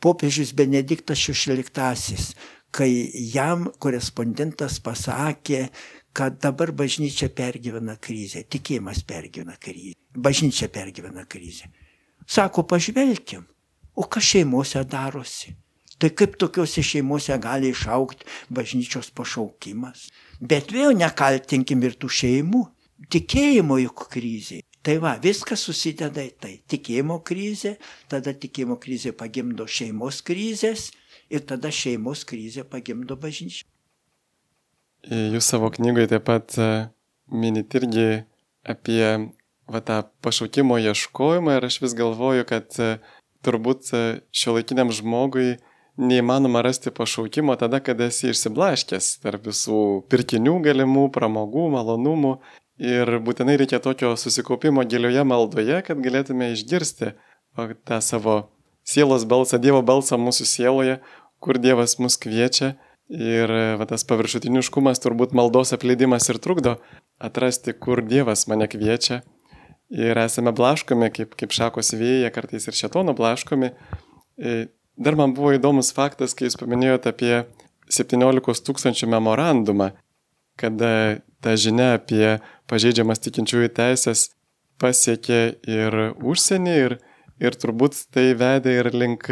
popiežius 0.02 0.50
Benediktas 0.58 1.22
XVI, 1.22 2.26
kai 2.74 2.90
jam 3.30 3.68
korespondentas 3.78 4.80
pasakė, 4.82 5.68
kad 6.10 6.40
dabar 6.42 6.72
bažnyčia 6.74 7.30
pergyvena 7.30 7.94
krizę, 8.02 8.42
tikėjimas 8.50 9.04
pergyvena 9.06 9.54
krizę, 9.62 9.94
bažnyčia 10.18 10.66
pergyvena 10.74 11.22
krizę. 11.30 11.70
Sako, 12.26 12.66
pažvelkim, 12.66 13.46
O 13.94 14.06
kas 14.08 14.24
šeimose 14.24 14.80
darosi? 14.88 15.54
Tai 16.00 16.08
kaip 16.16 16.38
tokiuose 16.40 16.82
šeimose 16.86 17.36
gali 17.42 17.68
išaukti 17.74 18.24
bažnyčios 18.56 19.10
pašaukimas? 19.12 20.06
Bet 20.40 20.72
vėl 20.72 20.94
nekaltinkim 20.96 21.82
ir 21.84 21.98
tų 22.00 22.08
šeimų. 22.20 22.62
Tikėjimo 23.12 23.76
juk 23.82 24.06
krizė. 24.12 24.62
Tai 24.82 24.96
va, 25.02 25.16
viskas 25.20 25.60
susideda 25.66 26.22
į 26.24 26.30
tai. 26.40 26.54
Tikėjimo 26.72 27.18
krizė, 27.26 27.74
tada 28.08 28.32
tikėjimo 28.32 28.78
krizė 28.80 29.12
pagimdo 29.12 29.66
šeimos 29.68 30.22
krizės 30.24 30.88
ir 31.28 31.44
tada 31.44 31.68
šeimos 31.68 32.24
krizė 32.28 32.64
pagimdo 32.64 33.18
bažnyčią. 33.20 33.66
Jūs 35.10 35.46
savo 35.52 35.70
knygoje 35.72 36.10
taip 36.12 36.24
pat 36.28 36.56
e, 36.60 36.70
minit 37.32 37.76
irgi 37.76 38.22
apie 38.68 39.04
va, 39.68 39.80
tą 39.80 40.02
pašaukimo 40.24 40.76
ieškojimą 40.80 41.56
ir 41.56 41.68
aš 41.68 41.80
vis 41.84 41.96
galvoju, 41.96 42.44
kad 42.48 42.76
e, 42.80 42.90
turbūt 43.44 43.92
e, 43.96 44.02
šio 44.32 44.56
laikiniam 44.58 44.92
žmogui 44.92 45.54
neįmanoma 46.00 46.62
rasti 46.64 46.92
pašaukimo 46.92 47.56
tada, 47.60 47.80
kada 47.84 48.08
esi 48.08 48.30
išsiblaškęs 48.32 49.08
tarp 49.24 49.48
visų 49.48 49.80
pirkinių 50.12 50.58
galimų, 50.64 51.08
pramogų, 51.14 51.66
malonumų. 51.76 52.34
Ir 52.80 53.18
būtinai 53.20 53.58
reikia 53.60 53.76
tokio 53.84 54.14
susikaupimo 54.16 54.80
gilioje 54.88 55.20
maldoje, 55.28 55.82
kad 55.84 55.98
galėtume 56.00 56.54
išgirsti 56.54 57.12
tą 57.84 57.98
savo 58.00 58.36
sielos 58.88 59.26
balsą, 59.28 59.60
Dievo 59.60 59.82
balsą 59.84 60.16
mūsų 60.16 60.46
sieloje, 60.48 60.94
kur 61.44 61.60
Dievas 61.60 61.98
mus 62.00 62.16
kviečia. 62.16 62.78
Ir 63.10 63.52
va, 63.76 63.84
tas 63.90 64.06
paviršutiniškumas 64.08 65.02
turbūt 65.02 65.34
maldos 65.36 65.74
apleidimas 65.76 66.30
ir 66.30 66.38
trukdo 66.40 66.78
atrasti, 67.20 67.74
kur 67.76 68.00
Dievas 68.06 68.46
mane 68.48 68.70
kviečia. 68.70 69.20
Ir 69.90 70.16
esame 70.22 70.54
blaškomi, 70.56 71.10
kaip, 71.12 71.34
kaip 71.36 71.52
šakos 71.52 71.92
vėja, 71.98 72.30
kartais 72.32 72.68
ir 72.70 72.78
šetono 72.78 73.12
blaškomi. 73.18 73.74
Dar 75.00 75.16
man 75.18 75.34
buvo 75.36 75.52
įdomus 75.56 75.90
faktas, 75.92 76.32
kai 76.38 76.46
jūs 76.46 76.56
paminėjote 76.60 77.12
apie 77.12 77.34
17 77.90 78.62
tūkstančių 78.64 79.10
memorandumą, 79.10 79.90
kada 80.60 81.20
ta 81.44 81.56
žinia 81.56 81.94
apie 81.98 82.38
pažeidžiamas 82.70 83.22
tikinčiųjų 83.24 83.72
teisės 83.76 84.28
pasiekė 84.80 85.40
ir 85.68 85.98
užsienį 86.16 86.76
ir, 86.84 86.96
ir 87.42 87.58
turbūt 87.60 88.06
tai 88.14 88.30
vedė 88.38 88.78
ir 88.80 88.92
link 88.94 89.28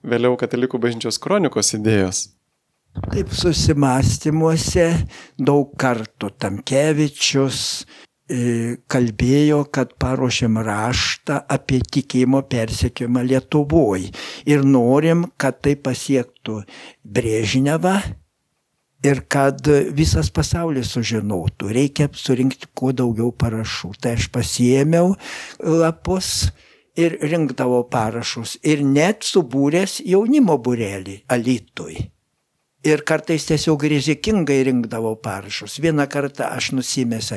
vėliau 0.00 0.36
katalikų 0.40 0.80
bažnyčios 0.82 1.20
kronikos 1.22 1.74
idėjos. 1.78 2.28
Taip 3.12 3.30
susimastymuose 3.36 4.88
daug 5.38 5.76
kartų 5.78 6.32
Tamkevičius, 6.42 7.60
E, 8.30 8.76
kalbėjo, 8.86 9.64
kad 9.74 9.96
paruošėm 9.98 10.60
raštą 10.62 11.40
apie 11.50 11.80
tikėjimo 11.82 12.44
persekiojimą 12.52 13.24
Lietuvoje 13.26 14.12
ir 14.46 14.62
norim, 14.62 15.24
kad 15.34 15.58
tai 15.64 15.72
pasiektų 15.74 16.60
Brėžinevą 17.02 17.96
ir 19.06 19.22
kad 19.32 19.66
visas 19.96 20.30
pasaulis 20.34 20.92
sužinotų. 20.94 21.72
Reikia 21.76 22.10
surinkti 22.12 22.70
kuo 22.74 22.92
daugiau 22.96 23.32
parašų. 23.32 23.94
Tai 24.00 24.16
aš 24.18 24.30
pasiėmiau 24.34 25.14
lapus 25.64 26.50
ir 26.98 27.18
rinkdavau 27.22 27.84
parašus 27.90 28.58
ir 28.66 28.82
net 28.84 29.26
subūręs 29.26 30.00
jaunimo 30.04 30.58
burelį 30.60 31.20
Alitui 31.30 32.10
ir 32.84 33.02
kartais 33.04 33.44
tiesiog 33.48 33.82
rizikingai 33.92 34.62
rinkdavau 34.64 35.16
parašus. 35.20 35.78
Vieną 35.84 36.06
kartą 36.08 36.48
aš 36.48 36.70
nusimęs 36.72 37.32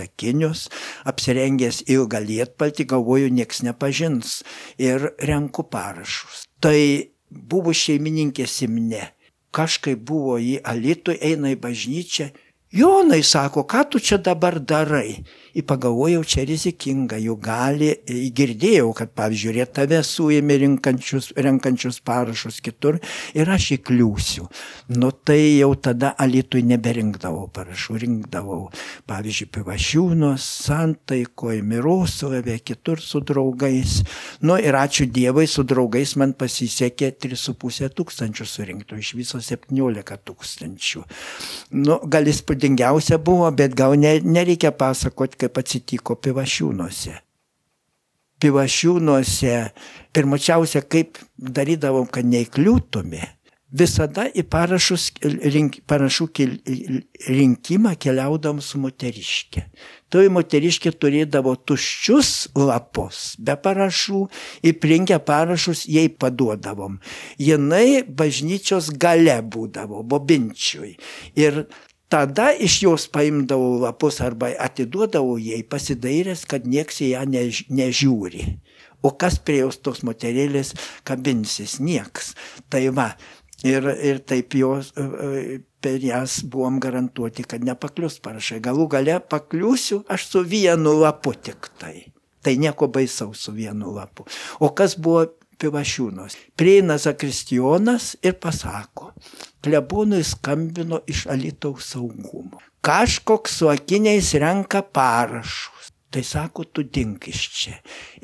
akinius, 0.00 0.68
apsirengęs 1.04 1.82
ilgą 1.92 2.22
lietpaltį, 2.24 2.88
galvoju, 2.88 3.28
nieks 3.32 3.62
nepažins 3.66 4.40
ir 4.80 5.10
renku 5.20 5.66
parašus. 5.68 6.46
Tai 6.60 6.80
buvo 7.28 7.74
šeimininkė 7.76 8.48
Simne. 8.48 9.12
Kažkaip 9.56 10.00
buvo 10.10 10.36
į 10.38 10.58
Alitų, 10.72 11.16
eina 11.24 11.54
į 11.54 11.60
bažnyčią. 11.62 12.28
Jonai 12.72 13.22
sako, 13.24 13.64
ką 13.64 13.84
tu 13.90 13.98
čia 13.98 14.18
dabar 14.20 14.58
darai? 14.60 15.24
į 15.58 15.64
pagalvojau, 15.66 16.22
čia 16.26 16.44
rizikinga, 16.46 17.18
jų 17.22 17.34
gali, 17.42 17.90
girdėjau, 18.06 18.90
kad 18.96 19.12
pavyzdžiui, 19.16 19.54
rietave 19.56 20.00
suėmė 20.06 20.58
renkančius, 20.62 21.30
renkančius 21.36 22.00
parašus 22.04 22.60
kitur 22.64 23.00
ir 23.36 23.50
aš 23.50 23.72
įkliūsiu. 23.78 24.46
Nu 24.94 25.10
tai 25.12 25.58
jau 25.58 25.72
tada 25.74 26.12
alitui 26.20 26.62
neberinkdavau 26.68 27.48
parašų, 27.54 27.98
rinkdavau, 28.04 28.60
pavyzdžiui, 29.10 29.48
pivašiūnos, 29.56 30.46
santaikoje, 30.68 31.64
mirosovė, 31.66 32.58
kitur 32.62 33.02
su 33.02 33.22
draugais. 33.24 34.02
Nu 34.44 34.58
ir 34.60 34.78
ačiū 34.78 35.08
Dievui, 35.08 35.48
su 35.50 35.64
draugais 35.66 36.14
man 36.20 36.36
pasisekė 36.38 37.10
3,5 37.24 37.90
tūkstančių 37.98 38.46
surinktų, 38.46 39.00
iš 39.00 39.14
viso 39.18 39.42
17 39.42 40.20
tūkstančių. 40.28 41.04
Nu, 41.78 41.98
gal 42.06 42.28
įspūdingiausia 42.58 43.18
buvo, 43.18 43.50
bet 43.50 43.74
gal 43.74 43.96
ne, 43.96 44.20
nereikia 44.20 44.72
pasakoti, 44.72 45.38
kaip 45.38 45.58
atsitiko 45.58 46.16
pivašiūnuose. 46.16 47.22
Pivašiūnuose 48.40 49.72
pirmačiausia, 50.12 50.82
kaip 50.82 51.18
darydavom, 51.38 52.06
kad 52.06 52.24
neįkliūtume, 52.24 53.38
visada 53.70 54.28
į 54.32 54.44
parašus, 54.48 55.10
rink, 55.22 55.80
parašų 55.86 56.28
rinkimą 57.28 57.96
keliaudavom 58.00 58.60
su 58.64 58.78
moteriškė. 58.80 59.64
Toji 60.08 60.30
moteriškė 60.32 60.92
turėdavo 60.96 61.54
tuščius 61.68 62.54
lapus, 62.56 63.34
be 63.38 63.58
parašų, 63.60 64.22
įprinkę 64.70 65.18
parašus 65.20 65.84
jai 65.90 66.08
paduodavom. 66.08 66.96
Jinai 67.36 68.04
bažnyčios 68.08 68.88
gale 68.96 69.42
būdavo, 69.42 70.00
bobinčiui. 70.02 70.94
Ir 71.36 71.66
Tada 72.08 72.54
iš 72.56 72.82
jos 72.82 73.04
paimdavau 73.12 73.82
lapus 73.82 74.22
arba 74.24 74.48
atiduodavau 74.64 75.36
jai 75.36 75.60
pasidairęs, 75.60 76.46
kad 76.48 76.64
nieks 76.64 77.02
į 77.04 77.10
ją 77.12 77.24
než, 77.28 77.66
nežiūri. 77.68 78.46
O 79.04 79.12
kas 79.12 79.36
prie 79.38 79.60
jos 79.60 79.76
tos 79.84 80.00
moterėlės 80.06 80.72
kabinsis? 81.06 81.76
Nieks. 81.84 82.32
Tai 82.72 82.88
va. 82.96 83.12
Ir, 83.66 83.84
ir 84.06 84.20
taip 84.22 84.54
jos, 84.54 84.92
e, 84.94 85.02
e, 85.04 85.58
per 85.82 85.98
jas 86.02 86.38
buvom 86.46 86.78
garantuoti, 86.80 87.42
kad 87.42 87.64
nepaklius 87.66 88.20
parašai. 88.22 88.60
Galų 88.62 88.86
gale 88.94 89.18
pakliusiu 89.20 90.04
aš 90.08 90.28
su 90.30 90.44
vienu 90.46 90.94
lapu 91.02 91.34
tik 91.34 91.68
tai. 91.78 92.06
Tai 92.42 92.54
nieko 92.56 92.86
baisaus 92.94 93.42
su 93.44 93.52
vienu 93.52 93.92
lapu. 93.96 94.24
O 94.62 94.70
kas 94.78 94.94
buvo 94.94 95.26
pivašiūnos? 95.60 96.36
Prieina 96.58 96.98
Zakristijonas 96.98 98.14
ir 98.22 98.38
pasako, 98.42 99.12
klebonui 99.64 100.24
skambino 100.26 101.02
iš 101.06 101.26
Alitaus 101.30 101.92
saugumo. 101.92 102.62
Kažkoks 102.80 103.58
su 103.58 103.68
akiniais 103.68 104.34
renka 104.38 104.82
parašus. 104.82 105.92
Tai 106.10 106.22
sako, 106.24 106.64
tu 106.64 106.82
dink 106.82 107.28
iš 107.28 107.42
čia. 107.52 107.74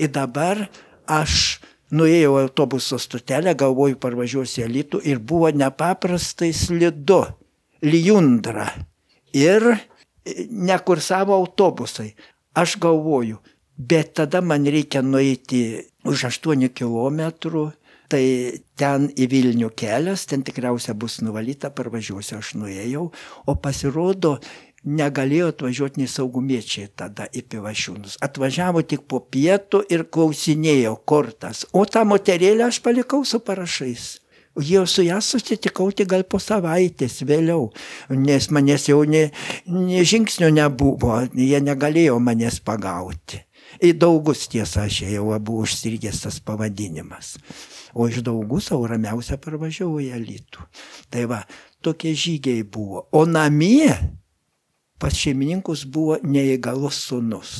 Ir 0.00 0.08
dabar 0.14 0.62
aš 1.04 1.58
nuėjau 1.92 2.38
autobuso 2.40 2.98
stotelę, 2.98 3.52
galvoju, 3.58 3.98
parvažiuosiu 4.00 4.62
į 4.62 4.68
Alitų 4.68 5.02
ir 5.04 5.20
buvo 5.20 5.50
nepaprastai 5.52 6.52
slidu, 6.56 7.20
lijundra. 7.84 8.70
Ir 9.36 9.74
nekursavo 10.50 11.34
autobusai. 11.36 12.14
Aš 12.54 12.78
galvoju, 12.80 13.40
bet 13.76 14.14
tada 14.20 14.40
man 14.40 14.66
reikia 14.66 15.02
nueiti 15.02 15.64
už 16.04 16.28
8 16.30 16.68
km 16.74 17.72
Tai 18.14 18.24
ten 18.76 19.06
į 19.16 19.26
Vilnių 19.32 19.70
kelias, 19.74 20.26
ten 20.28 20.44
tikriausia 20.44 20.92
bus 20.94 21.22
nuvalyta, 21.24 21.70
parvažiuosiu, 21.74 22.36
aš 22.38 22.52
nuėjau, 22.60 23.06
o 23.48 23.54
pasirodo, 23.58 24.36
negalėjo 24.84 25.48
atvažiuoti 25.54 26.02
nei 26.02 26.10
saugumiečiai 26.12 26.90
tada 27.00 27.26
į 27.32 27.46
pivašiūnus. 27.48 28.18
Atvažiavo 28.24 28.84
tik 28.84 29.06
po 29.08 29.22
pietų 29.24 29.80
ir 29.88 30.04
klausinėjo 30.12 30.98
kortas. 31.08 31.64
O 31.72 31.86
tą 31.88 32.04
moterėlę 32.08 32.68
aš 32.68 32.82
palikau 32.84 33.24
su 33.24 33.40
parašais. 33.40 34.18
Jau 34.62 34.84
su 34.86 35.02
ją 35.02 35.16
susitikau 35.24 35.88
tik 35.90 36.12
gal 36.12 36.22
po 36.30 36.38
savaitės 36.38 37.24
vėliau, 37.26 37.72
nes 38.14 38.46
manęs 38.54 38.84
jau 38.86 39.00
ne, 39.08 39.24
ne 39.66 40.04
žingsnio 40.06 40.52
nebuvo, 40.54 41.24
jie 41.34 41.58
negalėjo 41.64 42.20
manęs 42.22 42.60
pagauti. 42.62 43.40
Į 43.84 43.92
daugus 44.00 44.46
tiesą 44.48 44.86
aš 44.88 45.02
jau 45.04 45.28
buvo 45.36 45.66
užstrigęs 45.66 46.24
tas 46.24 46.40
pavadinimas 46.40 47.34
o 47.94 48.08
iš 48.10 48.20
daugų 48.26 48.60
savo 48.62 48.88
ramiausia 48.90 49.38
parvažiavau 49.40 50.02
į 50.02 50.10
Alitų. 50.18 50.66
Tai 51.10 51.24
va, 51.30 51.40
tokie 51.84 52.14
žygiai 52.18 52.64
buvo. 52.66 53.06
O 53.14 53.24
namie 53.26 53.92
pas 55.00 55.14
šeimininkus 55.18 55.84
buvo 55.90 56.18
neįgalus 56.22 57.00
sunus. 57.08 57.54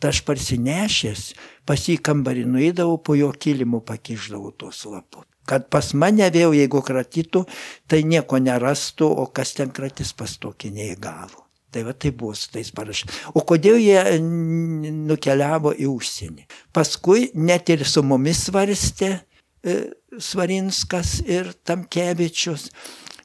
Tai 0.00 0.14
aš 0.14 0.22
parsinešęs, 0.24 1.24
pas 1.68 1.82
jį 1.88 1.98
kambarį 2.00 2.46
nuėdavau, 2.48 2.96
po 3.04 3.18
jo 3.18 3.28
kilimu 3.36 3.82
pakiždavau 3.84 4.54
tuos 4.56 4.86
lapus. 4.88 5.26
Kad 5.48 5.66
pas 5.72 5.90
mane 5.98 6.28
vėl, 6.32 6.54
jeigu 6.54 6.80
kratytų, 6.84 7.42
tai 7.90 8.04
nieko 8.06 8.38
nerastų, 8.40 9.08
o 9.08 9.26
kas 9.34 9.56
ten 9.58 9.72
kratys 9.74 10.14
pas 10.16 10.38
tokį 10.40 10.72
neįgalų. 10.76 11.39
Tai 11.70 11.84
va 11.86 11.94
tai 11.94 12.10
buvo 12.10 12.34
su 12.34 12.50
tais 12.50 12.72
parašais. 12.74 13.22
O 13.34 13.44
kodėl 13.46 13.78
jie 13.78 14.00
nukeliavo 14.20 15.72
į 15.78 15.86
užsienį? 15.90 16.48
Paskui 16.74 17.28
net 17.38 17.70
ir 17.70 17.84
su 17.86 18.02
mumis 18.02 18.46
svarstė, 18.48 19.12
e, 19.62 19.76
Svarinskas 20.18 21.20
ir 21.22 21.52
Tamkevičius. 21.64 22.70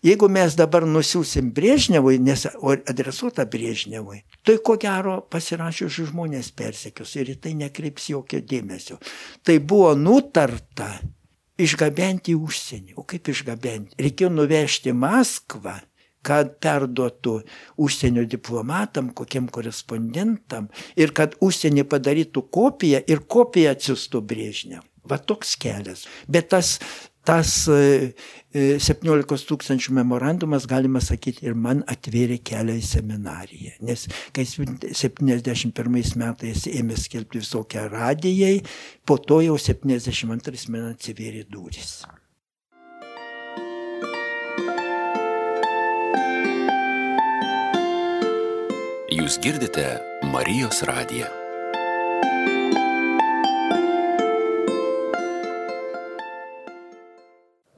Jeigu 0.05 0.27
mes 0.29 0.53
dabar 0.53 0.85
nusiusim 0.85 1.49
Brėžnevui, 1.55 2.19
nes 2.21 2.45
adresuota 2.91 3.47
Brėžnevui, 3.49 4.19
tai 4.45 4.59
ko 4.61 4.75
gero 4.77 5.15
pasirašius 5.33 5.97
žmonės 6.11 6.51
persekius 6.53 7.15
ir 7.17 7.31
į 7.33 7.39
tai 7.41 7.55
nekreips 7.57 8.11
jokio 8.11 8.43
dėmesio. 8.45 8.99
Tai 9.41 9.57
buvo 9.65 9.95
nutarta 9.97 10.91
išgabenti 11.57 12.35
į 12.35 12.37
užsienį. 12.37 12.93
O 13.01 13.07
kaip 13.09 13.33
išgabenti? 13.33 13.97
Reikėjo 14.05 14.29
nuvežti 14.29 14.93
Maskvą 14.93 15.79
kad 16.25 16.55
perduotų 16.63 17.37
užsienio 17.81 18.25
diplomatam, 18.29 19.11
kokiem 19.15 19.49
korespondentam 19.53 20.69
ir 20.99 21.13
kad 21.15 21.37
užsienį 21.45 21.87
padarytų 21.91 22.47
kopiją 22.53 23.03
ir 23.07 23.25
kopiją 23.29 23.75
atsiustų 23.75 24.23
Brėžnev. 24.25 24.85
Va 25.05 25.19
toks 25.21 25.53
kelias. 25.61 26.07
Bet 26.27 26.49
tas 26.53 26.79
tas 27.25 27.51
17 27.65 28.13
e, 28.53 28.77
e, 28.85 29.45
tūkstančių 29.49 29.95
memorandumas, 29.97 30.67
galima 30.69 31.01
sakyti, 31.03 31.47
ir 31.47 31.57
man 31.57 31.81
atvėrė 31.89 32.37
kelią 32.45 32.77
į 32.79 32.83
seminariją. 32.85 33.73
Nes 33.89 34.05
kai 34.35 34.45
71 34.45 36.21
metais 36.21 36.67
ėmė 36.69 36.99
skelbti 37.01 37.41
visokią 37.41 37.87
radijai, 37.93 38.59
po 39.05 39.17
to 39.17 39.41
jau 39.47 39.57
72 39.61 40.69
man 40.69 40.93
atsivėrė 40.93 41.47
durys. 41.49 42.03
Jūs 49.25 49.39
girdite 49.41 49.83
Marijos 50.29 50.83
radiją. 50.85 51.25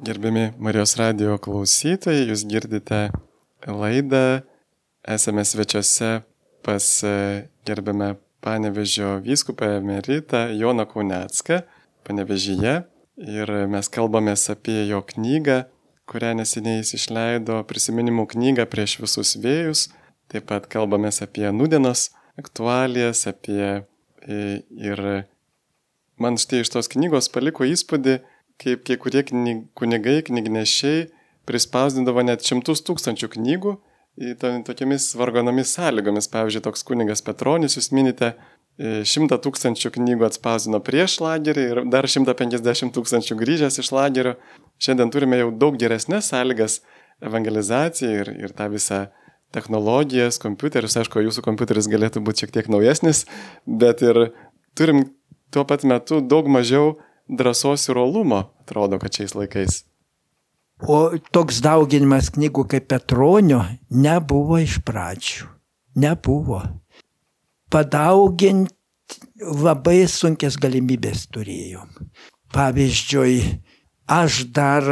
Gerbiami 0.04 0.42
Marijos 0.60 0.98
radio 1.00 1.38
klausytojai, 1.40 2.26
jūs 2.28 2.44
girdite 2.52 3.00
laidą, 3.64 4.42
esame 5.08 5.46
svečiuose 5.48 6.10
pas 6.68 6.88
e, 7.08 7.14
gerbiamą 7.64 8.18
Panevežio 8.44 9.14
vyskupą 9.24 9.70
emeritą 9.78 10.50
Joną 10.52 10.84
Kaunecką, 10.92 11.62
Panevežyje. 12.04 12.74
Ir 13.24 13.54
mes 13.72 13.88
kalbamės 13.88 14.50
apie 14.52 14.82
jo 14.90 15.00
knygą, 15.14 15.62
kurią 16.12 16.34
neseniai 16.42 16.82
jis 16.82 16.92
išleido, 17.00 17.62
prisiminimų 17.72 18.28
knygą 18.36 18.68
prieš 18.68 18.98
visus 19.06 19.38
vėjus. 19.40 19.86
Taip 20.32 20.48
pat 20.50 20.68
kalbamės 20.72 21.22
apie 21.24 21.48
nudienos 21.56 22.10
aktualijas, 22.40 23.24
apie 23.30 23.64
e, 23.68 24.40
ir 24.76 25.04
man 26.20 26.40
štai 26.40 26.64
iš 26.64 26.74
tos 26.74 26.92
knygos 26.92 27.32
paliko 27.32 27.68
įspūdį, 27.68 28.18
kaip 28.62 28.84
kai 28.88 28.98
kurie 29.00 29.24
kunigai, 29.28 30.20
knygnešiai 30.28 31.08
prispausdindavo 31.48 32.26
net 32.28 32.44
šimtus 32.44 32.84
tūkstančių 32.88 33.30
knygų 33.38 33.78
to, 34.40 34.52
tokiamis 34.66 35.14
vargonomis 35.16 35.74
sąlygomis. 35.78 36.30
Pavyzdžiui, 36.34 36.64
toks 36.66 36.84
kunigas 36.88 37.24
Petronis, 37.26 37.78
jūs 37.78 37.92
minite, 37.96 38.34
e, 38.78 39.04
šimtą 39.08 39.38
tūkstančių 39.44 39.94
knygų 39.98 40.28
atspausdino 40.28 40.82
prieš 40.84 41.20
lagerį 41.24 41.68
ir 41.72 41.84
dar 41.94 42.10
150 42.10 42.94
tūkstančių 42.98 43.38
grįžęs 43.40 43.80
iš 43.84 43.94
lagerio. 43.96 44.36
Šiandien 44.82 45.14
turime 45.14 45.40
jau 45.40 45.52
daug 45.54 45.78
geresnės 45.80 46.32
sąlygas 46.34 46.82
evangelizacijai 47.24 48.20
ir, 48.24 48.34
ir 48.46 48.54
tą 48.58 48.70
visą 48.74 49.08
technologijas, 49.56 50.40
kompiuterius, 50.44 50.98
aišku, 51.00 51.24
jūsų 51.24 51.44
kompiuteris 51.46 51.90
galėtų 51.92 52.24
būti 52.26 52.46
šiek 52.46 52.56
tiek 52.56 52.72
naujesnis, 52.72 53.26
bet 53.66 54.04
ir 54.06 54.32
turim 54.78 55.06
tuo 55.54 55.64
pat 55.68 55.86
metu 55.88 56.20
daug 56.22 56.50
mažiau 56.52 56.98
drąsos 57.28 57.88
ir 57.90 58.00
olumo, 58.00 58.48
atrodo, 58.64 59.00
kad 59.00 59.16
šiais 59.16 59.36
laikais. 59.38 59.84
O 60.78 61.18
toks 61.34 61.62
dauginimas 61.66 62.30
knygų 62.36 62.68
kaip 62.70 62.90
Petronio 62.92 63.64
nebuvo 63.90 64.60
iš 64.62 64.78
pradžių. 64.86 65.48
Nebuvo. 65.98 66.62
Padauginti 67.74 68.76
labai 69.42 70.04
sunkias 70.12 70.60
galimybės 70.62 71.26
turėjom. 71.34 71.90
Pavyzdžiui, 72.54 73.40
aš 74.06 74.44
dar 74.54 74.86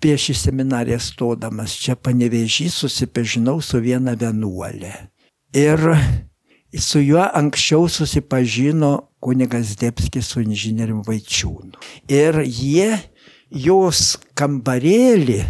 prieš 0.00 0.30
į 0.32 0.36
seminariją 0.40 0.98
stodamas 1.02 1.76
čia 1.80 1.96
panevežį 1.96 2.70
susipažinau 2.72 3.60
su 3.64 3.80
viena 3.84 4.16
vienuolė. 4.18 4.94
Ir 5.56 5.82
su 6.78 7.02
juo 7.02 7.22
anksčiau 7.34 7.88
susipažino 7.88 8.92
kunigas 9.20 9.74
Debskis 9.80 10.30
su 10.32 10.40
inžinieriumi 10.44 11.04
Vaičiūnu. 11.06 11.80
Ir 12.08 12.40
jie 12.46 12.94
jos 13.50 14.16
kambarėlį 14.38 15.42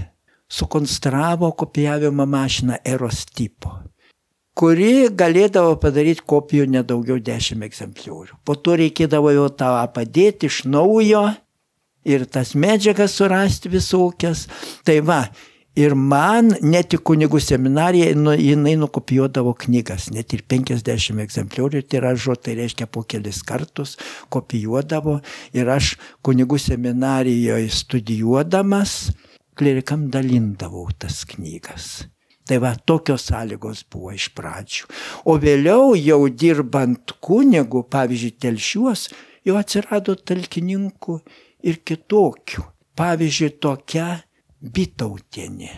sukonstravo 0.51 1.53
kopijavimo 1.53 2.27
mašiną 2.27 2.81
Eros 2.85 3.25
tipo, 3.27 3.71
kuri 4.59 5.11
galėdavo 5.15 5.77
padaryti 5.83 6.25
kopijų 6.27 6.67
nedaugiau 6.75 7.21
10 7.23 7.63
egzempliorių. 7.69 8.41
Po 8.45 8.57
to 8.57 8.75
reikėdavo 8.81 9.31
jau 9.37 9.47
tą 9.55 9.71
padėti 9.95 10.51
iš 10.51 10.65
naujo 10.67 11.29
ir 12.05 12.27
tas 12.27 12.55
medžiagas 12.55 13.17
surasti 13.19 13.73
visokias. 13.73 14.47
Tai 14.85 15.01
va, 15.07 15.23
Ir 15.79 15.95
man 15.95 16.51
net 16.67 16.89
tik 16.91 17.05
kunigų 17.07 17.39
seminarija, 17.39 18.11
nu, 18.19 18.33
jinai 18.35 18.73
nukopijuodavo 18.77 19.53
knygas, 19.63 20.09
net 20.11 20.35
ir 20.35 20.43
50 20.51 21.23
egzempliorių 21.23 21.85
tiražo, 21.87 22.35
tai 22.35 22.57
reiškia 22.59 22.89
po 22.91 23.05
kelis 23.07 23.39
kartus 23.47 23.95
kopijuodavo. 24.35 25.21
Ir 25.55 25.71
aš 25.71 25.93
kunigų 26.27 26.59
seminarijoje 26.59 27.71
studijuodamas, 27.71 29.13
klerikam 29.55 30.09
dalindavau 30.11 30.89
tas 30.99 31.23
knygas. 31.31 32.09
Tai 32.51 32.59
va, 32.59 32.75
tokios 32.75 33.29
sąlygos 33.31 33.85
buvo 33.93 34.11
iš 34.11 34.33
pradžių. 34.35 34.89
O 35.31 35.37
vėliau 35.39 35.95
jau 35.95 36.25
dirbant 36.35 37.15
kunigų, 37.23 37.85
pavyzdžiui, 37.95 38.35
telšiuos, 38.43 39.07
jau 39.47 39.55
atsirado 39.61 40.19
talkininkų 40.19 41.21
ir 41.63 41.81
kitokių. 41.87 42.67
Pavyzdžiui, 43.01 43.55
tokia 43.63 44.09
Bitautienė. 44.61 45.71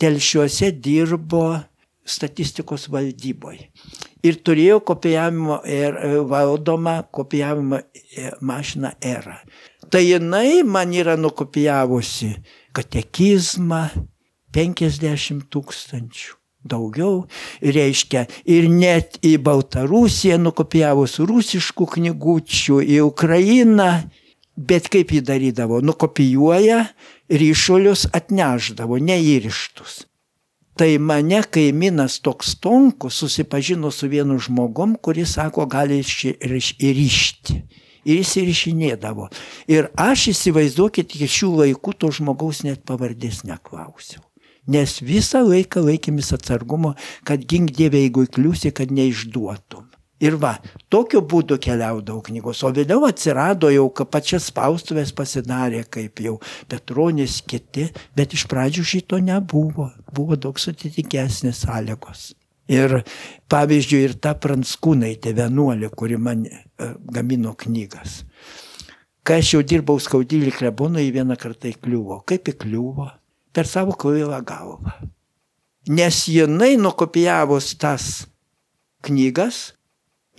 Telšiuose 0.00 0.70
dirbo 0.72 1.44
statistikos 2.06 2.86
valdyboje. 2.92 3.68
Ir 4.26 4.38
turėjo 4.44 4.80
kopijavimo 4.84 5.60
ir 5.64 5.96
er, 5.96 6.18
valdomą 6.28 7.00
kopijavimo 7.12 7.80
e, 7.80 8.30
mašiną 8.44 8.92
ERA. 9.00 9.38
Tai 9.90 10.02
jinai 10.04 10.62
man 10.62 10.92
yra 10.94 11.16
nukopijavusi 11.18 12.34
katekizmą 12.76 13.86
50 14.54 15.48
tūkstančių. 15.50 16.36
Daugiau 16.60 17.22
reiškia 17.64 18.26
ir 18.52 18.66
net 18.68 19.16
į 19.24 19.38
Baltarusiją 19.40 20.36
nukopijavus 20.42 21.16
rusiškų 21.24 21.86
knygučių, 21.94 22.82
į 22.84 22.98
Ukrainą 23.06 23.88
Bet 24.60 24.90
kaip 24.92 25.14
jį 25.14 25.22
darydavo? 25.24 25.78
Nukopijuoja, 25.80 26.82
ryšulius 27.32 28.04
atneždavo, 28.12 28.98
neįrištus. 29.00 30.02
Tai 30.76 30.88
mane 31.00 31.40
kaimynas 31.52 32.18
toks 32.24 32.54
tonkus 32.60 33.22
susipažino 33.22 33.90
su 33.90 34.08
vienu 34.08 34.38
žmogum, 34.40 34.94
kuris 35.00 35.34
sako, 35.38 35.64
gali 35.68 36.00
įrišti. 36.00 37.56
Ir 38.08 38.16
jis 38.22 38.32
įrišinėdavo. 38.40 39.28
Ir 39.68 39.90
aš 40.00 40.30
įsivaizduokit, 40.32 41.12
iki 41.16 41.28
šių 41.28 41.50
laikų 41.58 41.94
to 42.00 42.08
žmogaus 42.16 42.62
net 42.64 42.84
pavardės 42.88 43.42
neklausiau. 43.48 44.24
Nes 44.68 44.98
visą 45.04 45.42
laiką 45.44 45.82
laikėmis 45.84 46.32
atsargumo, 46.36 46.94
kad 47.28 47.44
gink 47.44 47.72
Dieve, 47.76 48.00
jeigu 48.00 48.24
įkliusi, 48.28 48.72
kad 48.76 48.92
neišduotum. 48.92 49.89
Ir 50.20 50.36
va, 50.36 50.52
tokiu 50.92 51.22
būdu 51.24 51.56
keliaudavo 51.64 52.20
knygos. 52.26 52.60
O 52.68 52.70
vėliau 52.76 53.06
atsirado 53.08 53.70
jau, 53.72 53.86
kad 53.96 54.10
pačias 54.12 54.50
spaustuvės 54.50 55.14
pasidarė, 55.16 55.86
kaip 55.88 56.20
jau 56.20 56.34
Petronis 56.68 57.38
kiti, 57.48 57.86
bet 58.16 58.36
iš 58.36 58.44
pradžių 58.50 58.84
šito 58.84 59.20
nebuvo. 59.24 59.88
Buvo 60.12 60.36
daug 60.36 60.60
sutitikesnės 60.60 61.64
sąlygos. 61.64 62.26
Ir 62.70 63.00
pavyzdžiui, 63.50 64.02
ir 64.06 64.18
ta 64.22 64.36
pranskūnaitė 64.38 65.32
vienuolė, 65.34 65.88
kuri 65.90 66.20
man 66.20 66.44
e, 66.46 66.60
gamino 67.16 67.56
knygas. 67.58 68.20
Kai 69.26 69.40
aš 69.40 69.54
jau 69.56 69.64
dirbau 69.64 69.98
skaudylį 70.00 70.52
kleboną, 70.54 71.00
į 71.00 71.16
vieną 71.16 71.40
kartą 71.40 71.72
įkliuvo. 71.72 72.20
Kaip 72.28 72.52
įkliuvo? 72.52 73.08
Per 73.56 73.66
savo 73.66 73.96
kvailą 73.98 74.38
galvą. 74.46 74.94
Nes 75.90 76.22
jinai 76.30 76.76
nukopijavus 76.78 77.72
tas 77.80 78.26
knygas, 79.02 79.70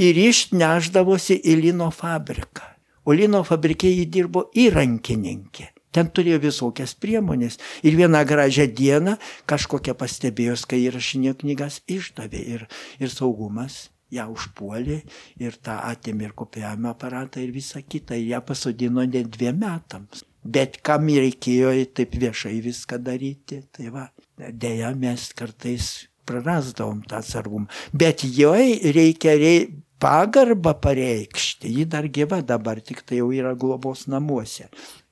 ir 0.02 0.18
išneždavosi 0.18 1.38
į 1.46 1.58
lino 1.62 1.92
fabriką. 1.94 2.68
O 3.06 3.14
lino 3.18 3.42
fabrike 3.46 3.90
jį 3.90 4.06
dirbo 4.14 4.48
įrankininkė. 4.58 5.72
Ten 5.92 6.08
turėjo 6.16 6.40
visokias 6.46 6.94
priemonės. 6.96 7.58
Ir 7.84 7.98
vieną 8.00 8.22
gražią 8.28 8.68
dieną 8.72 9.18
kažkokią 9.50 9.98
pastebėjus, 10.00 10.64
kai 10.70 10.86
įrašinėjo 10.86 11.40
knygas, 11.42 11.82
išdavė 11.92 12.44
ir, 12.56 12.68
ir 13.02 13.12
saugumas 13.12 13.90
ją 14.12 14.28
užpuolė 14.32 15.02
ir 15.44 15.58
tą 15.64 15.78
atėmė 15.88 16.30
ir 16.30 16.36
kopijavimo 16.38 16.92
aparatą 16.92 17.44
ir 17.44 17.54
visą 17.56 17.82
kitą. 17.84 18.16
Ir 18.20 18.36
ją 18.36 18.42
pasodino 18.48 19.06
net 19.08 19.32
dviem 19.36 19.60
metams. 19.64 20.24
Bet 20.42 20.80
kam 20.86 21.08
reikėjo 21.12 21.74
taip 21.96 22.16
viešai 22.18 22.58
viską 22.66 22.98
daryti, 23.04 23.62
tai 23.72 23.92
va, 23.94 24.08
dėja 24.38 24.90
mes 24.98 25.28
kartais 25.38 25.92
prarasdavom 26.26 27.04
tą 27.06 27.20
atsargumą. 27.22 27.68
Bet 27.94 28.24
joj 28.26 28.80
reikia 28.96 29.36
rei, 29.38 29.68
pagarbą 30.02 30.74
pareikšti, 30.82 31.70
ji 31.78 31.86
dar 31.86 32.08
gyva 32.10 32.42
dabar, 32.42 32.82
tik 32.82 33.04
tai 33.06 33.22
jau 33.22 33.30
yra 33.34 33.54
globos 33.56 34.08
namuose. 34.10 34.68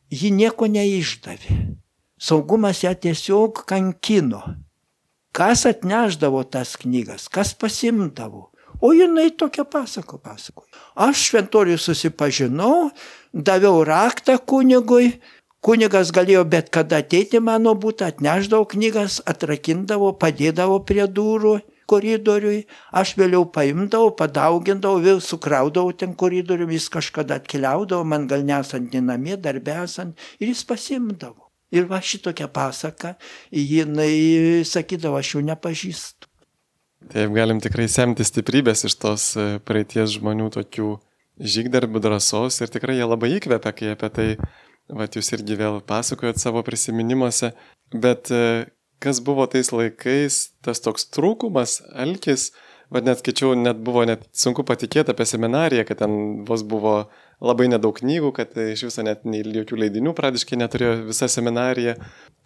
Ji 0.10 0.34
nieko 0.34 0.66
neišdavė. 0.66 1.60
Saugumas 2.20 2.82
ją 2.84 2.96
tiesiog 2.98 3.64
kankino. 3.70 4.42
Kas 5.32 5.68
atneždavo 5.70 6.42
tas 6.44 6.74
knygas, 6.82 7.30
kas 7.30 7.54
pasimdavo. 7.54 8.50
O 8.82 8.92
jinai 8.96 9.30
tokia 9.36 9.64
pasako 9.68 10.18
pasako. 10.18 10.66
Aš 10.96 11.30
šventoriui 11.30 11.78
susipažinau, 11.78 12.90
daviau 13.34 13.84
raktą 13.86 14.40
kunigui, 14.40 15.20
Kunigas 15.60 16.14
galėjo 16.16 16.46
bet 16.48 16.70
kada 16.72 17.02
ateiti 17.04 17.40
mano 17.44 17.74
būtą, 17.76 18.08
atneždavo 18.14 18.64
knygas, 18.74 19.18
atrakindavo, 19.28 20.14
padėdavo 20.22 20.78
prie 20.88 21.04
durų 21.04 21.58
koridoriui, 21.90 22.64
aš 22.96 23.16
vėliau 23.20 23.48
paimdavau, 23.54 24.14
padaugindavau, 24.20 25.02
vėl 25.04 25.22
sukraudavau 25.24 25.96
ten 25.98 26.16
koridoriui, 26.20 26.72
jis 26.78 26.90
kažkada 26.94 27.40
atkeliaudavo, 27.42 28.06
man 28.08 28.28
gal 28.30 28.46
nesant 28.46 28.94
namie, 29.02 29.36
darbė 29.38 29.82
esant, 29.84 30.18
ir 30.40 30.52
jis 30.52 30.64
pasimdavo. 30.70 31.50
Ir 31.74 31.86
va 31.90 32.00
šitokia 32.02 32.48
pasaka, 32.50 33.14
jinai 33.54 34.64
sakydavo, 34.66 35.20
aš 35.20 35.36
jų 35.36 35.44
nepažįstu. 35.52 36.30
Taip 37.14 37.36
galim 37.36 37.62
tikrai 37.64 37.86
semti 37.88 38.26
stiprybės 38.28 38.84
iš 38.90 38.96
tos 39.00 39.28
e, 39.40 39.52
praeities 39.64 40.18
žmonių 40.18 40.50
tokių 40.58 40.90
žygdarbių 41.40 42.02
drąsos 42.04 42.58
ir 42.60 42.74
tikrai 42.74 42.98
jie 42.98 43.06
labai 43.06 43.30
įkvepia, 43.38 43.72
kai 43.72 43.94
apie 43.94 44.10
tai 44.18 44.28
Vat 44.90 45.14
jūs 45.14 45.28
irgi 45.36 45.58
vėl 45.60 45.80
pasakojat 45.86 46.40
savo 46.42 46.64
prisiminimuose, 46.66 47.52
bet 47.94 48.32
e, 48.34 48.66
kas 49.04 49.22
buvo 49.24 49.48
tais 49.52 49.72
laikais, 49.74 50.42
tas 50.66 50.84
toks 50.84 51.08
trūkumas, 51.16 51.80
alkis, 51.96 52.50
vad 52.90 53.06
net 53.06 53.22
skaičiau, 53.22 53.54
net 53.58 53.82
buvo 53.86 54.04
net 54.10 54.26
sunku 54.34 54.66
patikėti 54.66 55.14
apie 55.14 55.28
seminariją, 55.30 55.86
kad 55.88 56.02
ten 56.02 56.14
vos 56.48 56.64
buvo 56.66 57.04
labai 57.40 57.70
nedaug 57.72 57.96
knygų, 57.96 58.32
kad 58.36 58.58
iš 58.60 58.88
viso 58.90 59.04
net 59.06 59.22
jokių 59.24 59.78
leidinių 59.86 60.14
pradiškai 60.18 60.58
neturėjo 60.60 60.96
visa 61.08 61.30
seminarija, 61.32 61.96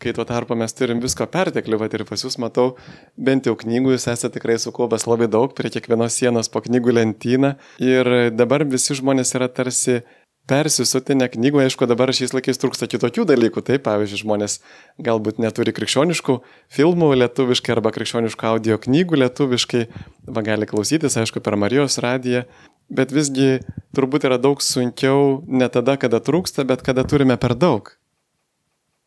kai 0.03 0.13
tuo 0.13 0.25
tarpu 0.27 0.57
mes 0.59 0.75
turim 0.75 0.99
visko 1.01 1.25
perteklių, 1.31 1.79
va 1.81 1.87
ir 1.89 2.03
pas 2.09 2.25
jūs 2.25 2.37
matau, 2.43 2.73
bent 3.15 3.47
jau 3.47 3.55
knygų 3.57 3.95
jūs 3.95 4.09
esate 4.11 4.35
tikrai 4.37 4.59
sukaupęs 4.61 5.07
labai 5.09 5.29
daug, 5.31 5.55
prie 5.55 5.71
kiekvienos 5.73 6.19
sienos 6.19 6.51
po 6.51 6.61
knygų 6.65 6.97
lentyną. 6.99 7.55
Ir 7.81 8.11
dabar 8.35 8.67
visi 8.67 8.99
žmonės 8.99 9.33
yra 9.39 9.49
tarsi 9.49 10.01
persisutinę 10.49 11.29
knygų, 11.31 11.61
aišku, 11.63 11.87
dabar 11.87 12.11
šiais 12.15 12.33
laikais 12.35 12.59
trūksta 12.59 12.87
kitokių 12.91 13.25
dalykų, 13.29 13.63
tai 13.63 13.79
pavyzdžiui, 13.83 14.21
žmonės 14.25 14.57
galbūt 15.03 15.39
neturi 15.43 15.73
krikščioniškų 15.75 16.37
filmų 16.73 17.11
lietuviškai 17.21 17.75
arba 17.77 17.93
krikščioniškų 17.95 18.49
audio 18.51 18.79
knygų 18.83 19.21
lietuviškai, 19.23 19.83
va 20.27 20.45
gali 20.45 20.67
klausytis, 20.69 21.15
aišku, 21.19 21.43
per 21.43 21.55
Marijos 21.59 21.99
radiją, 22.03 22.43
bet 22.91 23.15
visgi 23.15 23.61
turbūt 23.95 24.27
yra 24.27 24.39
daug 24.41 24.63
sunkiau 24.63 25.43
ne 25.47 25.69
tada, 25.71 25.95
kada 26.01 26.19
trūksta, 26.19 26.67
bet 26.67 26.83
kada 26.83 27.07
turime 27.07 27.39
per 27.39 27.55
daug. 27.55 27.95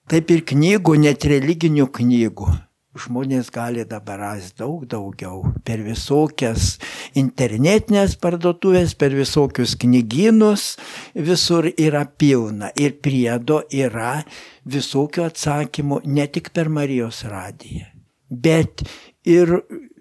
Taip 0.08 0.30
ir 0.30 0.44
knygų, 0.46 0.96
net 1.02 1.26
religinių 1.28 1.90
knygų 1.92 2.65
žmonės 3.00 3.50
gali 3.54 3.84
dabar 3.88 4.20
rasti 4.22 4.60
daug 4.62 4.84
daugiau. 4.90 5.42
Per 5.66 5.82
visokias 5.86 6.76
internetinės 7.18 8.16
parduotuvės, 8.20 8.94
per 8.98 9.14
visokius 9.16 9.76
knygynus, 9.80 10.76
visur 11.14 11.68
yra 11.72 12.04
pilna. 12.06 12.72
Ir 12.76 12.96
priedo 13.02 13.62
yra 13.70 14.20
visokių 14.66 15.26
atsakymų 15.30 16.00
ne 16.06 16.26
tik 16.32 16.52
per 16.56 16.70
Marijos 16.72 17.22
radiją, 17.28 17.86
bet 18.30 18.82
ir 19.26 19.58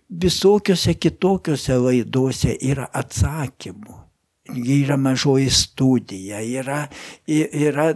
visokiose 0.10 0.95
kitokiose 0.99 1.77
laidose 1.81 2.58
yra 2.62 2.89
atsakymų. 2.93 4.01
Yra 4.45 4.93
mažoji 5.01 5.49
studija, 5.49 6.38
yra, 6.45 6.84
yra 7.25 7.88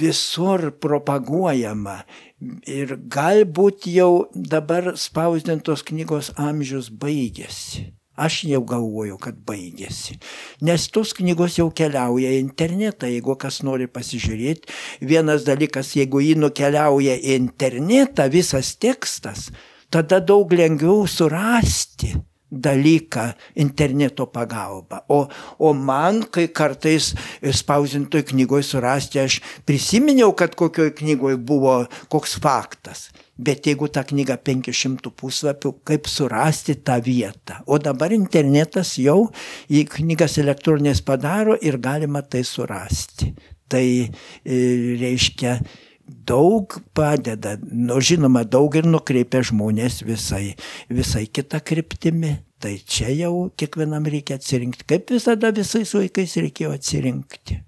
visur 0.00 0.70
propaguojama 0.82 2.00
ir 2.68 2.96
galbūt 3.12 3.86
jau 3.90 4.28
dabar 4.34 4.92
spausdintos 5.00 5.84
knygos 5.86 6.32
amžius 6.36 6.90
baigėsi. 6.90 7.92
Aš 8.16 8.38
jau 8.48 8.62
galvoju, 8.64 9.18
kad 9.20 9.36
baigėsi. 9.44 10.14
Nes 10.64 10.86
tos 10.88 11.12
knygos 11.18 11.58
jau 11.58 11.66
keliauja 11.68 12.30
į 12.32 12.38
internetą, 12.40 13.10
jeigu 13.12 13.34
kas 13.36 13.60
nori 13.60 13.90
pasižiūrėti. 13.92 14.72
Vienas 15.04 15.44
dalykas, 15.44 15.92
jeigu 15.98 16.22
jį 16.24 16.38
nukeliauja 16.40 17.18
į 17.18 17.36
internetą, 17.36 18.30
visas 18.32 18.72
tekstas, 18.80 19.50
tada 19.92 20.22
daug 20.24 20.52
lengviau 20.56 21.04
surasti 21.04 22.14
dalyką 22.62 23.26
interneto 23.62 24.26
pagalba. 24.32 25.02
O, 25.08 25.26
o 25.58 25.72
man, 25.74 26.22
kai 26.32 26.48
kartais 26.48 27.12
spausintoj 27.42 28.24
knygoje 28.32 28.66
surasti, 28.70 29.20
aš 29.22 29.38
prisiminiau, 29.68 30.32
kad 30.38 30.56
kokioj 30.58 30.92
knygoje 30.98 31.38
buvo 31.38 31.78
koks 32.12 32.36
faktas. 32.42 33.08
Bet 33.36 33.66
jeigu 33.68 33.90
ta 33.92 34.00
knyga 34.06 34.38
500 34.40 35.12
puslapių, 35.12 35.74
kaip 35.84 36.08
surasti 36.08 36.78
tą 36.80 36.96
vietą. 37.04 37.60
O 37.68 37.76
dabar 37.76 38.14
internetas 38.16 38.94
jau 38.96 39.26
į 39.68 39.84
knygas 39.92 40.38
elektroninės 40.40 41.04
padaro 41.04 41.58
ir 41.60 41.76
galima 41.76 42.24
tai 42.24 42.46
surasti. 42.48 43.34
Tai 43.68 43.84
e, 43.84 44.08
reiškia, 45.02 45.58
daug 46.06 46.78
padeda, 46.94 47.56
nu, 47.62 47.98
žinoma, 48.00 48.44
daug 48.46 48.74
ir 48.78 48.86
nukreipia 48.86 49.42
žmonės 49.46 50.02
visai, 50.06 50.54
visai 50.88 51.26
kitą 51.26 51.60
kryptimį. 51.60 52.36
Tai 52.62 52.72
čia 52.88 53.12
jau 53.12 53.50
kiekvienam 53.58 54.06
reikia 54.08 54.38
atsirinkti, 54.40 54.86
kaip 54.88 55.12
visada 55.12 55.52
visais 55.52 55.92
laikais 55.92 56.36
reikėjo 56.40 56.72
atsirinkti. 56.76 57.58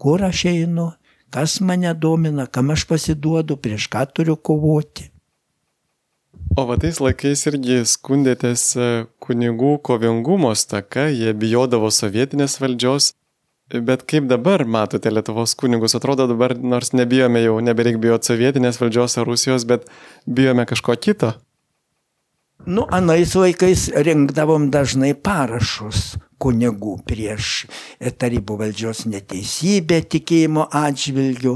Kur 0.00 0.24
aš 0.26 0.44
einu, 0.50 0.88
kas 1.34 1.60
mane 1.62 1.92
domina, 1.94 2.48
kam 2.50 2.74
aš 2.74 2.86
pasiduodu, 2.90 3.56
prieš 3.56 3.86
ką 3.92 4.02
turiu 4.10 4.34
kovoti. 4.36 5.10
O 6.58 6.66
va 6.66 6.76
tais 6.82 6.98
laikais 7.02 7.46
irgi 7.50 7.80
skundėtės 7.88 8.64
e, 8.76 8.88
kunigų 9.22 9.76
kovingumo 9.86 10.52
staka, 10.58 11.06
jie 11.10 11.32
bijodavo 11.34 11.90
sovietinės 11.94 12.58
valdžios, 12.62 13.14
Bet 13.72 14.02
kaip 14.04 14.26
dabar 14.28 14.66
matote 14.68 15.08
Lietuvos 15.08 15.54
kunigus? 15.56 15.94
Atrodo 15.96 16.26
dabar, 16.28 16.52
nors 16.52 16.92
nebijome 16.92 17.40
jau, 17.40 17.54
nebereik 17.64 17.96
bijoti 17.96 18.28
sovietinės 18.28 18.76
valdžios 18.76 19.16
ar 19.16 19.24
Rusijos, 19.24 19.64
bet 19.64 19.86
bijome 20.28 20.66
kažko 20.68 20.92
kito. 21.00 21.32
Nu, 22.66 22.86
anais 22.88 23.34
laikais 23.36 23.90
rinkdavom 23.92 24.70
dažnai 24.72 25.12
parašus 25.14 26.14
kunigų 26.40 26.94
prieš 27.08 27.64
tarybų 28.20 28.56
valdžios 28.62 29.04
neteisybę 29.10 30.00
tikėjimo 30.14 30.68
atžvilgių. 30.72 31.54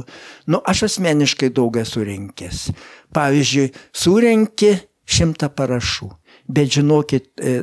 Nu, 0.53 0.61
aš 0.69 0.85
asmeniškai 0.89 1.51
daug 1.55 1.77
esu 1.81 2.05
rinkęs. 2.09 2.69
Pavyzdžiui, 3.17 3.71
surenki 3.93 4.75
šimtą 5.09 5.49
parašų, 5.57 6.11
bet 6.53 6.77
žinokit, 6.77 7.31
e, 7.41 7.63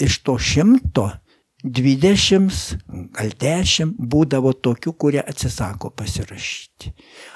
iš 0.00 0.22
to 0.24 0.38
šimto 0.40 1.10
20, 1.64 2.78
gal 3.16 3.30
10 3.40 3.92
būdavo 3.96 4.52
tokių, 4.52 4.92
kurie 5.00 5.20
atsisako 5.20 5.92
pasirašyti. 5.96 6.92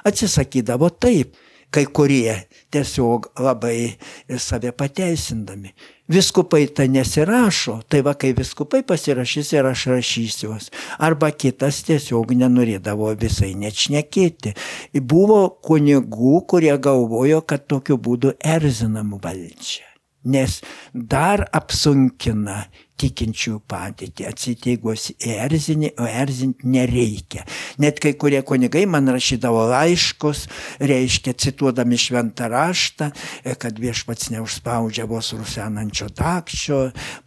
Atsisakydavo 0.08 0.90
taip, 1.00 1.36
kai 1.70 1.84
kurie 1.86 2.34
tiesiog 2.72 3.30
labai 3.40 3.96
save 4.38 4.72
pateisindami. 4.72 5.72
Viskupai 6.08 6.66
tai 6.72 6.86
nesirašo, 6.88 7.82
tai 7.88 8.00
va 8.06 8.14
kai 8.16 8.30
viskupai 8.36 8.80
pasirašys 8.88 9.52
ir 9.52 9.68
aš 9.68 9.82
rašysiuos. 9.92 10.70
Arba 11.04 11.28
kitas 11.36 11.82
tiesiog 11.88 12.32
nenorėdavo 12.32 13.12
visai 13.20 13.52
nečnekėti. 13.60 14.54
Buvo 15.04 15.42
kunigų, 15.68 16.38
kurie 16.48 16.72
galvojo, 16.80 17.42
kad 17.44 17.68
tokiu 17.68 18.00
būdu 18.00 18.32
erzinam 18.56 19.18
valdžią. 19.20 19.87
Nes 20.28 20.60
dar 20.92 21.46
apsunkina 21.56 22.66
tikinčių 22.98 23.58
padėtį. 23.68 24.26
Atsiteigus 24.28 25.08
erzinį, 25.22 25.92
o 26.02 26.06
erzinti 26.08 26.68
nereikia. 26.70 27.44
Net 27.82 28.00
kai 28.02 28.14
kurie 28.18 28.40
kunigai 28.46 28.84
man 28.90 29.10
rašydavo 29.14 29.68
laiškus, 29.70 30.46
reiškia 30.82 31.36
cituodami 31.38 31.98
šventą 32.00 32.50
raštą, 32.52 33.10
kad 33.62 33.78
viešpats 33.82 34.32
neužspaudžia 34.34 35.06
vos 35.10 35.32
rusenančio 35.36 36.10
takčio, 36.18 36.80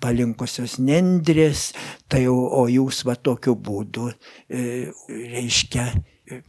palinkusios 0.03 0.77
nendrės, 0.83 1.71
tai 2.11 2.25
o, 2.31 2.37
o 2.61 2.67
jūs 2.71 3.05
va 3.07 3.15
tokiu 3.15 3.55
būdu, 3.55 4.11
e, 4.51 4.65
reiškia, 5.07 5.87
e, 6.27 6.41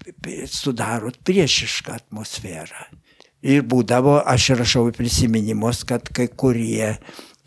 sudarot 0.51 1.23
priešišką 1.27 2.01
atmosferą. 2.03 2.89
Ir 3.43 3.65
būdavo, 3.67 4.21
aš 4.23 4.53
rašau 4.61 4.87
į 4.93 4.97
prisiminimus, 4.97 5.83
kad 5.89 6.07
kai 6.15 6.29
kurie 6.29 6.93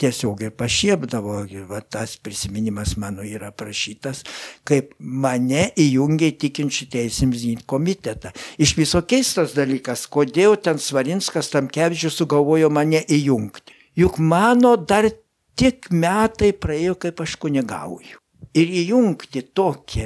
tiesiog 0.01 0.41
ir 0.43 0.51
pašiepdavo, 0.59 1.37
va, 1.69 1.79
tas 1.79 2.17
prisiminimas 2.19 2.97
mano 2.99 3.23
yra 3.23 3.53
prašytas, 3.55 4.25
kaip 4.67 4.91
mane 4.99 5.69
įjungė 5.79 6.33
tikinčių 6.41 6.89
teisėms 6.97 7.45
gynti 7.45 7.67
komitetą. 7.69 8.33
Iš 8.59 8.75
viso 8.75 9.01
keistas 9.07 9.55
dalykas, 9.55 10.03
kodėl 10.11 10.57
ten 10.59 10.83
Svarinskas 10.83 11.53
tam 11.53 11.71
kevžius 11.71 12.19
sugalvojo 12.19 12.67
mane 12.73 13.05
įjungti. 13.07 13.71
Juk 13.95 14.19
mano 14.19 14.75
dar 14.75 15.07
tik 15.55 15.87
metai 15.95 16.51
praėjo, 16.51 16.99
kaip 16.99 17.23
aš 17.23 17.39
kunigauju. 17.39 18.19
Ir 18.55 18.71
įjungti 18.81 19.41
tokį, 19.57 20.05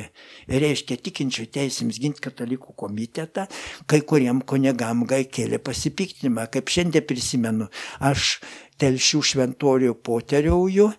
reiškia, 0.49 0.97
tikinčių 1.05 1.45
teisėms 1.53 1.99
ginti 2.01 2.23
katalikų 2.25 2.73
komitetą, 2.79 3.45
kai 3.85 4.01
kuriem 4.01 4.41
kunigam 4.41 5.05
gai 5.09 5.21
kėlė 5.29 5.59
pasipiktinimą. 5.62 6.47
Kaip 6.53 6.73
šiandien 6.73 7.05
prisimenu, 7.05 7.69
aš 8.01 8.39
telšių 8.81 9.21
šventorių 9.31 9.93
poteriauju 10.01 10.89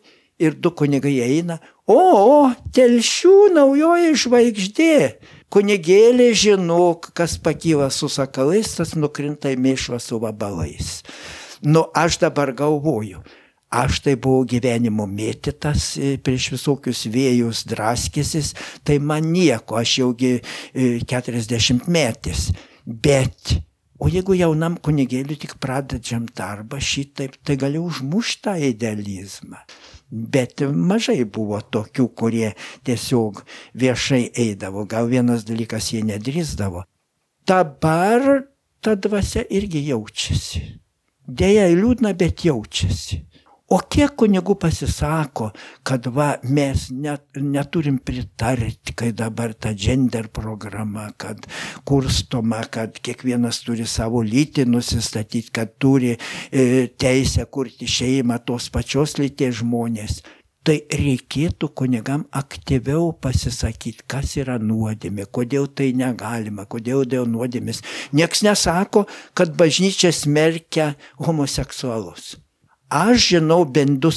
ir 0.40 0.56
du 0.56 0.72
kunigai 0.76 1.18
eina, 1.24 1.58
o, 1.90 2.50
telšių 2.76 3.36
naujoji 3.56 4.16
žvaigždė. 4.24 4.96
Kunigėlė 5.50 6.30
žinok, 6.38 7.10
kas 7.18 7.34
pakyla 7.42 7.90
su 7.90 8.06
sakalais, 8.06 8.76
tas 8.78 8.94
nukrinta 8.94 9.50
į 9.50 9.58
mėšvą 9.58 9.98
su 9.98 10.20
vabalais. 10.22 11.00
Nu, 11.66 11.88
aš 11.92 12.20
dabar 12.22 12.54
galvoju, 12.56 13.24
aš 13.70 14.00
tai 14.04 14.16
buvau 14.18 14.44
gyvenimo 14.50 15.06
mėtytas 15.06 15.94
e, 15.96 16.12
prieš 16.18 16.50
visokius 16.56 17.06
vėjus, 17.11 17.64
draskėsis, 17.70 18.54
tai 18.85 18.98
man 18.98 19.30
nieko, 19.33 19.78
aš 19.78 19.96
jaugi 20.02 20.37
40 20.74 21.56
e, 21.56 21.90
metis. 21.90 22.50
Bet 22.85 23.61
O 24.00 24.09
jeigu 24.09 24.33
jaunam 24.33 24.78
kunigėliui 24.80 25.37
tik 25.42 25.59
pradedžiam 25.61 26.24
darbą 26.37 26.78
šitaip, 26.80 27.35
tai 27.44 27.59
gali 27.61 27.76
užmušti 27.76 28.46
tą 28.46 28.54
idealizmą. 28.70 29.61
Bet 30.11 30.64
mažai 30.64 31.26
buvo 31.28 31.61
tokių, 31.61 32.06
kurie 32.16 32.54
tiesiog 32.88 33.42
viešai 33.76 34.22
eidavo. 34.46 34.87
Gal 34.88 35.11
vienas 35.12 35.44
dalykas 35.44 35.92
jie 35.92 36.00
nedrįsdavo. 36.09 36.87
Dabar 37.46 38.46
ta 38.80 38.96
dvasia 38.96 39.44
irgi 39.52 39.85
jaučiasi. 39.90 40.64
Deja, 41.28 41.68
liūdna, 41.68 42.14
bet 42.16 42.46
jaučiasi. 42.48 43.20
O 43.70 43.76
kiek 43.87 44.16
kunigų 44.18 44.56
pasisako, 44.59 45.52
kad 45.87 46.09
va, 46.11 46.33
mes 46.42 46.88
net, 46.90 47.22
neturim 47.38 48.00
pritarti, 48.02 48.96
kai 48.98 49.12
dabar 49.14 49.52
ta 49.54 49.70
gender 49.78 50.26
programa, 50.35 51.04
kad 51.14 51.46
kurstoma, 51.87 52.64
kad 52.66 52.98
kiekvienas 52.98 53.62
turi 53.62 53.87
savo 53.87 54.24
lytį 54.26 54.64
nusistatyti, 54.72 55.54
kad 55.54 55.76
turi 55.78 56.16
e, 56.16 56.66
teisę 56.98 57.46
kurti 57.46 57.87
šeimą 57.87 58.40
tos 58.42 58.66
pačios 58.74 59.14
lyties 59.22 59.61
žmonės. 59.62 60.18
Tai 60.66 60.80
reikėtų 60.90 61.70
kunigam 61.78 62.26
aktyviau 62.42 63.14
pasisakyti, 63.22 64.02
kas 64.11 64.35
yra 64.42 64.59
nuodėmė, 64.59 65.30
kodėl 65.30 65.70
tai 65.70 65.92
negalima, 65.94 66.66
kodėl 66.66 67.06
dėl 67.06 67.30
nuodėmės. 67.30 67.87
Niekas 68.11 68.42
nesako, 68.50 69.06
kad 69.38 69.54
bažnyčia 69.54 70.11
smerkia 70.11 70.96
homoseksualus. 71.22 72.35
Aš 72.90 73.29
žinau 73.37 73.64
bent 73.64 74.00
du 74.03 74.11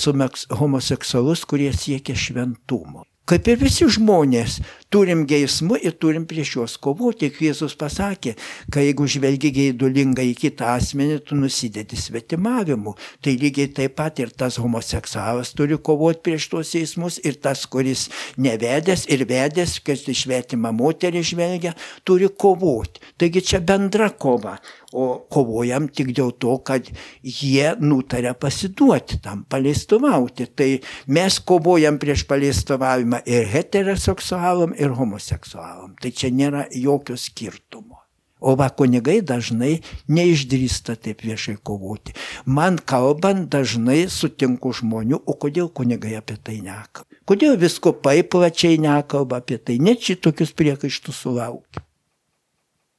homoseksualus, 0.49 1.43
kurie 1.45 1.69
siekia 1.77 2.15
šventumo. 2.17 3.03
Kaip 3.29 3.45
ir 3.47 3.59
visi 3.61 3.85
žmonės, 3.85 4.57
turim 4.93 5.23
geismų 5.29 5.79
ir 5.81 5.95
turim 5.97 6.27
prieš 6.29 6.55
juos 6.57 6.75
kovoti. 6.81 7.31
Jėzus 7.43 7.73
pasakė, 7.79 8.35
kad 8.71 8.85
jeigu 8.85 9.07
žvelgi 9.09 9.49
geidulingai 9.55 10.27
į 10.29 10.35
kitą 10.43 10.75
asmenį, 10.77 11.17
tu 11.27 11.37
nusidedi 11.39 11.97
svetimavimu. 11.99 12.93
Tai 13.23 13.33
lygiai 13.41 13.71
taip 13.73 13.97
pat 13.97 14.21
ir 14.21 14.33
tas 14.37 14.59
homoseksualas 14.61 15.53
turi 15.57 15.79
kovoti 15.81 16.23
prieš 16.29 16.49
tuos 16.51 16.75
teismus 16.75 17.19
ir 17.25 17.39
tas, 17.41 17.65
kuris 17.65 18.07
nevedęs 18.37 19.07
ir 19.13 19.25
vedęs, 19.29 19.79
kas 19.85 20.05
išvetimą 20.13 20.73
moterį 20.77 21.25
žvelgia, 21.33 21.73
turi 22.05 22.29
kovoti. 22.29 23.01
Taigi 23.17 23.43
čia 23.49 23.63
bendra 23.65 24.11
kova 24.13 24.59
o 24.93 25.05
kovojam 25.31 25.87
tik 25.89 26.13
dėl 26.15 26.31
to, 26.41 26.55
kad 26.65 26.87
jie 27.23 27.73
nutarė 27.81 28.33
pasiduoti 28.37 29.19
tam 29.23 29.43
paleistuvauti. 29.49 30.47
Tai 30.53 30.69
mes 31.13 31.39
kovojam 31.47 31.97
prieš 32.01 32.25
paleistuvavimą 32.29 33.23
ir 33.29 33.49
heteroseksualom, 33.53 34.75
ir 34.83 34.95
homoseksualom. 34.97 35.97
Tai 36.01 36.11
čia 36.11 36.31
nėra 36.33 36.67
jokio 36.71 37.17
skirtumo. 37.19 37.99
O 38.43 38.57
va 38.59 38.67
kunigai 38.67 39.21
dažnai 39.23 39.77
neišdrįsta 40.11 40.97
taip 40.99 41.21
viešai 41.23 41.55
kovoti. 41.63 42.11
Man 42.43 42.75
kalbant 42.75 43.47
dažnai 43.53 44.01
sutinku 44.11 44.73
žmonių, 44.75 45.21
o 45.23 45.35
kodėl 45.39 45.69
kunigai 45.71 46.17
apie 46.19 46.35
tai 46.35 46.57
nekalba? 46.59 47.07
Kodėl 47.23 47.55
visko 47.55 47.93
plačiai 47.95 48.81
nekalba 48.83 49.39
apie 49.39 49.61
tai? 49.63 49.79
Net 49.79 50.03
šitokius 50.03 50.51
priekaištus 50.59 51.23
sulaukia. 51.23 51.85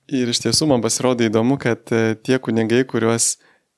Ir 0.08 0.32
iš 0.32 0.40
tiesų 0.44 0.68
man 0.68 0.84
pasirodė 0.84 1.28
įdomu, 1.28 1.56
kad 1.60 1.92
e, 1.92 2.16
tie 2.24 2.36
kunigai, 2.40 2.82
kuriuos 2.88 3.34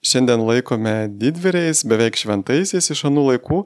šiandien 0.07 0.43
laikome 0.47 0.95
didvyriais, 1.19 1.83
beveik 1.87 2.19
šventaisiais 2.19 2.91
iš 2.95 3.05
anų 3.11 3.29
laikų, 3.33 3.61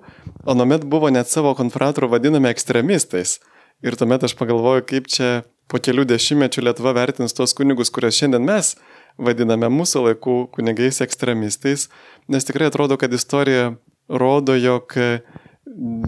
o 0.45 0.57
nuomet 0.57 0.85
buvo 0.89 1.09
net 1.13 1.29
savo 1.29 1.53
konfratrų 1.57 2.11
vadinami 2.13 2.49
ekstremistais. 2.53 3.39
Ir 3.85 3.97
tuomet 3.97 4.25
aš 4.27 4.35
pagalvoju, 4.37 4.85
kaip 4.89 5.09
čia 5.09 5.31
po 5.71 5.79
kelių 5.81 6.05
dešimtmečių 6.11 6.65
Lietuva 6.67 6.93
vertins 6.97 7.37
tos 7.37 7.55
kunigus, 7.57 7.93
kuriuos 7.95 8.19
šiandien 8.19 8.45
mes 8.45 8.75
vadiname 9.21 9.71
mūsų 9.73 10.05
laikų 10.09 10.37
kunigais 10.55 11.01
ekstremistais, 11.05 11.89
nes 12.29 12.47
tikrai 12.47 12.69
atrodo, 12.71 12.99
kad 13.01 13.13
istorija 13.15 13.75
rodo, 14.09 14.57
jog 14.59 14.97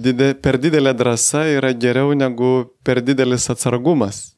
didė, 0.02 0.32
per 0.34 0.58
didelė 0.60 0.94
drąsa 0.96 1.46
yra 1.56 1.72
geriau 1.72 2.14
negu 2.18 2.72
per 2.84 3.02
didelis 3.04 3.48
atsargumas. 3.52 4.32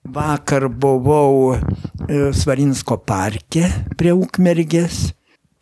Vakar 0.00 0.68
buvau 0.72 1.52
e, 1.52 2.30
Svarinsko 2.32 2.96
parke 3.04 3.66
prie 4.00 4.14
Ukmergės 4.16 5.10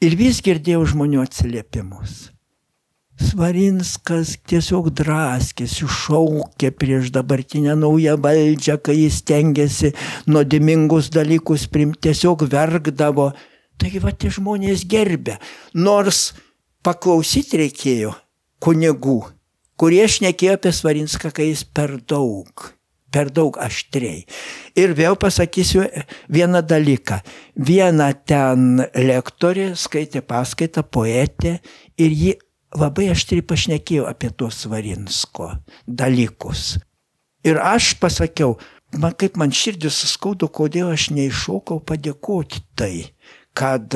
ir 0.04 0.14
vis 0.18 0.38
girdėjau 0.44 0.84
žmonių 0.94 1.24
atsiliepimus. 1.24 2.28
Svarinskas 3.18 4.36
tiesiog 4.46 4.92
draskėsi, 4.94 5.88
šaukė 5.90 6.70
prieš 6.78 7.10
dabartinę 7.14 7.74
naują 7.78 8.14
valdžią, 8.22 8.78
kai 8.82 8.96
jis 9.00 9.20
tengiasi 9.26 9.92
nuodimingus 10.30 11.10
dalykus 11.14 11.66
primti, 11.72 12.08
tiesiog 12.08 12.46
verkdavo. 12.52 13.32
Taigi 13.78 14.02
va 14.02 14.14
tie 14.14 14.30
žmonės 14.34 14.86
gerbė. 14.90 15.38
Nors 15.74 16.32
paklausyti 16.86 17.62
reikėjo 17.64 18.14
kunigų, 18.62 19.20
kurie 19.78 20.06
šnekėjo 20.06 20.58
apie 20.58 20.74
Svarinską, 20.74 21.34
kai 21.34 21.50
jis 21.52 21.66
per 21.66 21.98
daug 22.06 22.72
per 23.10 23.30
daug 23.32 23.56
aštriai. 23.56 24.24
Ir 24.76 24.92
vėl 24.96 25.16
pasakysiu 25.16 25.86
vieną 26.28 26.60
dalyką. 26.68 27.20
Viena 27.56 28.10
ten 28.12 28.82
lektorė 28.92 29.70
skaitė 29.80 30.20
paskaitą, 30.20 30.84
poetė 30.84 31.58
ir 31.96 32.12
ji 32.12 32.34
labai 32.76 33.08
aštriai 33.14 33.44
pašnekėjo 33.46 34.08
apie 34.10 34.30
tuos 34.34 34.64
Varinsko 34.68 35.52
dalykus. 35.86 36.78
Ir 37.46 37.60
aš 37.62 37.94
pasakiau, 38.00 38.56
man 38.98 39.14
kaip 39.18 39.38
man 39.40 39.54
širdis 39.54 40.02
suskaudo, 40.02 40.50
kodėl 40.50 40.90
aš 40.92 41.10
neiššokau 41.16 41.80
padėkoti 41.86 42.64
tai 42.76 42.94
kad 43.58 43.94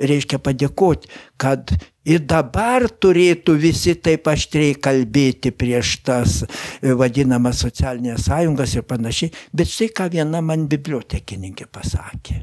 reiškia 0.00 0.38
padėkoti, 0.42 1.10
kad 1.40 1.74
ir 2.08 2.22
dabar 2.28 2.86
turėtų 2.88 3.56
visi 3.60 3.94
taip 4.00 4.28
aštriai 4.32 4.78
kalbėti 4.82 5.52
prieš 5.52 5.98
tas 6.06 6.38
e, 6.42 6.94
vadinamas 6.96 7.60
socialinės 7.64 8.28
sąjungas 8.30 8.76
ir 8.78 8.86
panašiai, 8.88 9.32
bet 9.52 9.70
štai 9.70 9.90
ką 9.98 10.08
viena 10.16 10.40
man 10.44 10.64
bibliotekininkė 10.70 11.68
pasakė. 11.72 12.40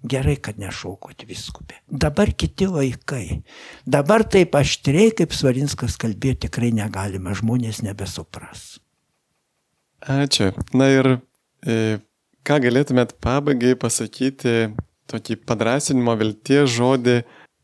Gerai, 0.00 0.38
kad 0.40 0.56
nešaukot 0.56 1.26
viskupė. 1.28 1.76
Dabar 1.84 2.30
kiti 2.32 2.64
laikai. 2.70 3.42
Dabar 3.84 4.24
taip 4.24 4.54
aštriai, 4.56 5.10
kaip 5.12 5.34
Svarinskas 5.36 5.98
kalbėjo, 6.00 6.46
tikrai 6.46 6.70
negalima, 6.72 7.34
žmonės 7.36 7.82
nebesupras. 7.84 8.78
Ačiū. 10.00 10.54
Na 10.72 10.88
ir 10.88 11.10
e, 11.60 11.98
ką 12.48 12.56
galėtumėt 12.64 13.18
pabaigai 13.20 13.74
pasakyti 13.76 14.70
tokį 15.10 15.36
padrasinimo 15.44 16.14
vilties 16.16 16.70
žodį 16.72 17.20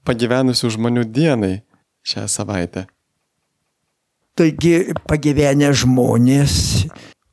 pagyvenusių 0.07 0.75
žmonių 0.77 1.07
dienai 1.09 1.55
šią 2.07 2.27
savaitę. 2.29 2.85
Taigi 4.37 4.93
pagyvenę 5.09 5.73
žmonės 5.73 6.85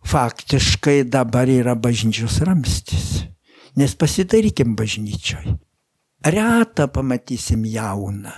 faktiškai 0.07 1.01
dabar 1.03 1.51
yra 1.51 1.75
bažnyčios 1.75 2.39
ramstis. 2.47 3.33
Nes 3.79 3.95
pasidarykim 3.97 4.75
bažnyčioj. 4.77 5.55
Retą 6.23 6.88
pamatysim 6.88 7.65
jauną. 7.67 8.33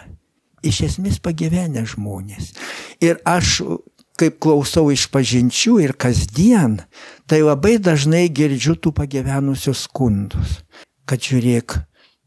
Iš 0.65 0.81
esmės 0.87 1.19
pagyvenę 1.21 1.83
žmonės. 1.85 2.55
Ir 3.03 3.19
aš, 3.27 3.59
kaip 4.17 4.39
klausau 4.41 4.89
iš 4.93 5.05
pažinčių 5.13 5.77
ir 5.83 5.93
kasdien, 5.93 6.79
tai 7.29 7.43
labai 7.45 7.77
dažnai 7.77 8.25
girdžiu 8.33 8.73
tų 8.79 8.95
pagyvenusių 8.97 9.75
skundus 9.77 10.63
kad 11.09 11.21
žiūrėk, 11.21 11.77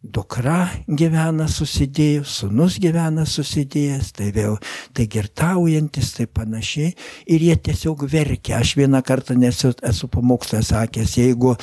dukra 0.03 0.68
gyvena 0.86 1.49
susidėjus, 1.51 2.30
sunus 2.42 2.76
gyvena 2.78 3.24
susidėjęs, 3.26 4.12
tai 4.14 4.28
vėl 4.34 4.55
tai 4.94 5.09
girtaujantis, 5.11 6.12
tai 6.14 6.28
panašiai. 6.30 6.92
Ir 7.26 7.44
jie 7.49 7.57
tiesiog 7.68 8.05
verkia. 8.11 8.61
Aš 8.62 8.76
vieną 8.78 9.03
kartą 9.07 9.34
nesu, 9.38 9.72
esu 9.82 10.09
pamokslę 10.12 10.62
sakęs, 10.66 11.16
jeigu 11.18 11.57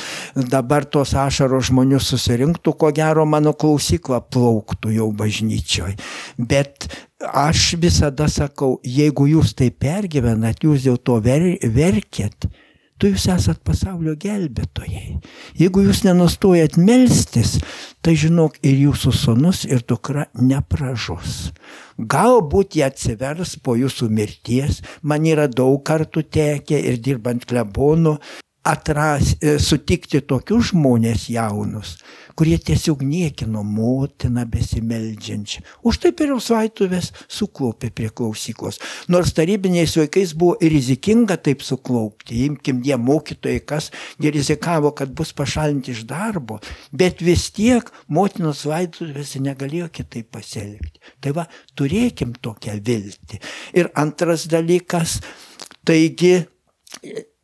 dabar 0.51 0.85
tos 0.85 1.15
ašaros 1.15 1.69
žmonių 1.71 2.01
susirinktų, 2.03 2.75
ko 2.75 2.91
gero 2.95 3.25
mano 3.25 3.55
klausykla 3.55 4.21
plauktų 4.27 4.97
jau 4.97 5.09
bažnyčioj. 5.15 5.95
Bet 6.37 6.89
aš 7.31 7.73
visada 7.79 8.27
sakau, 8.31 8.75
jeigu 8.83 9.29
jūs 9.31 9.55
tai 9.55 9.71
pergyvenat, 9.71 10.63
jūs 10.67 10.83
dėl 10.89 10.99
to 10.99 11.21
ver, 11.23 11.53
verkėt, 11.63 12.49
tu 12.99 13.11
jūs 13.11 13.27
esat 13.33 13.59
pasaulio 13.67 14.15
gelbėtojai. 14.19 15.19
Jeigu 15.59 15.83
jūs 15.85 16.03
nenustojat 16.05 16.77
melstis, 16.79 17.57
tai 18.05 18.15
žinok, 18.19 18.59
ir 18.63 18.79
jūsų 18.87 19.13
sonus 19.15 19.65
ir 19.67 19.83
dukra 19.87 20.27
nepražus. 20.39 21.51
Galbūt 21.99 22.79
jie 22.79 22.85
atsivers 22.87 23.55
po 23.63 23.75
jūsų 23.79 24.09
mirties, 24.11 24.81
man 25.01 25.27
yra 25.27 25.47
daug 25.51 25.81
kartų 25.87 26.25
tekę 26.37 26.79
ir 26.79 26.99
dirbant 27.03 27.47
klebonu 27.47 28.17
atras, 28.65 29.35
e, 29.41 29.57
sutikti 29.61 30.19
tokius 30.25 30.71
žmonės 30.71 31.27
jaunus, 31.29 31.99
kurie 32.35 32.57
tiesiog 32.57 33.03
niekino 33.05 33.61
motiną 33.63 34.43
besimeldžiančią. 34.49 35.61
Už 35.85 35.99
tai 36.01 36.11
per 36.17 36.33
svaituvės 36.41 37.11
suklaupė 37.29 37.91
prie 37.93 38.09
klausyklos. 38.09 38.79
Nors 39.07 39.35
tarybiniais 39.37 39.93
vaikais 39.99 40.33
buvo 40.33 40.57
rizikinga 40.61 41.37
taip 41.37 41.61
suklaupti. 41.61 42.41
Imkim, 42.47 42.81
jie 42.83 42.97
mokytojai, 42.97 43.61
kas 43.61 43.91
rizikavo, 44.19 44.91
kad 44.97 45.13
bus 45.13 45.31
pašalinti 45.37 45.93
iš 45.93 46.03
darbo, 46.09 46.57
bet 46.91 47.21
vis 47.21 47.51
tiek 47.53 47.85
motinos 48.09 48.65
svaituvėse 48.65 49.43
negalėjo 49.45 49.91
kitaip 49.93 50.31
pasielgti. 50.33 50.99
Tai 51.21 51.37
va, 51.37 51.45
turėkim 51.77 52.33
tokią 52.41 52.79
viltį. 52.81 53.39
Ir 53.77 53.93
antras 53.93 54.49
dalykas, 54.49 55.19
taigi 55.85 56.39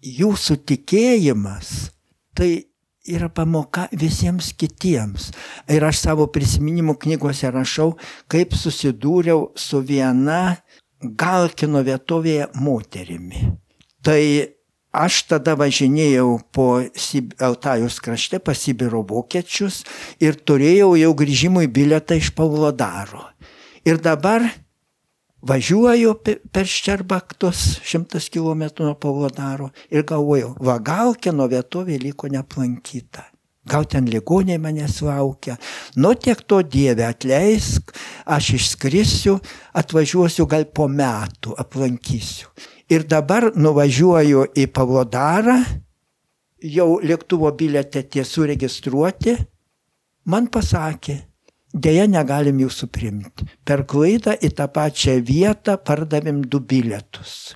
jūsų 0.01 0.57
tikėjimas, 0.65 1.91
tai 2.35 2.71
yra 3.07 3.29
pamoka 3.33 3.87
visiems 3.91 4.51
kitiems. 4.57 5.31
Ir 5.71 5.85
aš 5.85 6.03
savo 6.05 6.27
prisiminimų 6.33 6.97
knygose 7.01 7.51
rašau, 7.53 7.95
kaip 8.31 8.55
susidūriau 8.57 9.51
su 9.57 9.81
viena 9.85 10.57
Galkino 11.01 11.81
vietovėje 11.81 12.51
moterimi. 12.61 13.47
Tai 14.05 14.21
aš 14.93 15.21
tada 15.31 15.55
važinėjau 15.57 16.35
po 16.53 16.67
Altajus 17.41 17.97
krašte 18.03 18.41
pas 18.43 18.59
Sibiro 18.59 19.01
vokiečius 19.07 19.81
ir 20.21 20.37
turėjau 20.37 20.93
jau 20.99 21.13
grįžimui 21.17 21.65
biletą 21.73 22.19
iš 22.21 22.33
Pavlodaro. 22.37 23.31
Ir 23.81 23.97
dabar 23.97 24.45
važiuoju 25.47 26.15
per 26.23 26.69
Ščerbaktus 26.69 27.81
šimtas 27.87 28.29
kilometrų 28.33 28.91
nuo 28.91 28.95
Pavlodaro 29.01 29.71
ir 29.89 30.05
galvoju, 30.07 30.55
va 30.61 30.77
gal 30.79 31.15
kieno 31.17 31.47
vietovė 31.51 31.99
liko 32.01 32.29
neaplankyta. 32.31 33.25
Gal 33.71 33.85
ten 33.85 34.07
ligoniai 34.09 34.57
manęs 34.57 35.03
laukia. 35.05 35.55
Nu 35.95 36.15
tiek 36.17 36.39
to 36.49 36.63
Dieve 36.65 37.05
atleisk, 37.05 37.91
aš 38.25 38.55
išskrisiu, 38.57 39.35
atvažiuosiu 39.77 40.47
gal 40.49 40.65
po 40.65 40.87
metų, 40.89 41.53
aplankysiu. 41.61 42.49
Ir 42.89 43.05
dabar 43.05 43.51
nuvažiuoju 43.55 44.47
į 44.57 44.65
Pavlodarą, 44.73 45.59
jau 46.61 46.89
lėktuvo 47.05 47.53
biletė 47.57 48.01
tie 48.09 48.25
suregistruoti, 48.25 49.37
man 50.25 50.49
pasakė, 50.49 51.19
Deja, 51.73 52.03
negalim 52.07 52.59
jūsų 52.59 52.87
priimti. 52.91 53.47
Per 53.63 53.85
klaidą 53.87 54.35
į 54.35 54.51
tą 54.57 54.67
pačią 54.67 55.21
vietą 55.23 55.77
pardavėm 55.79 56.43
du 56.43 56.59
bilietus. 56.59 57.55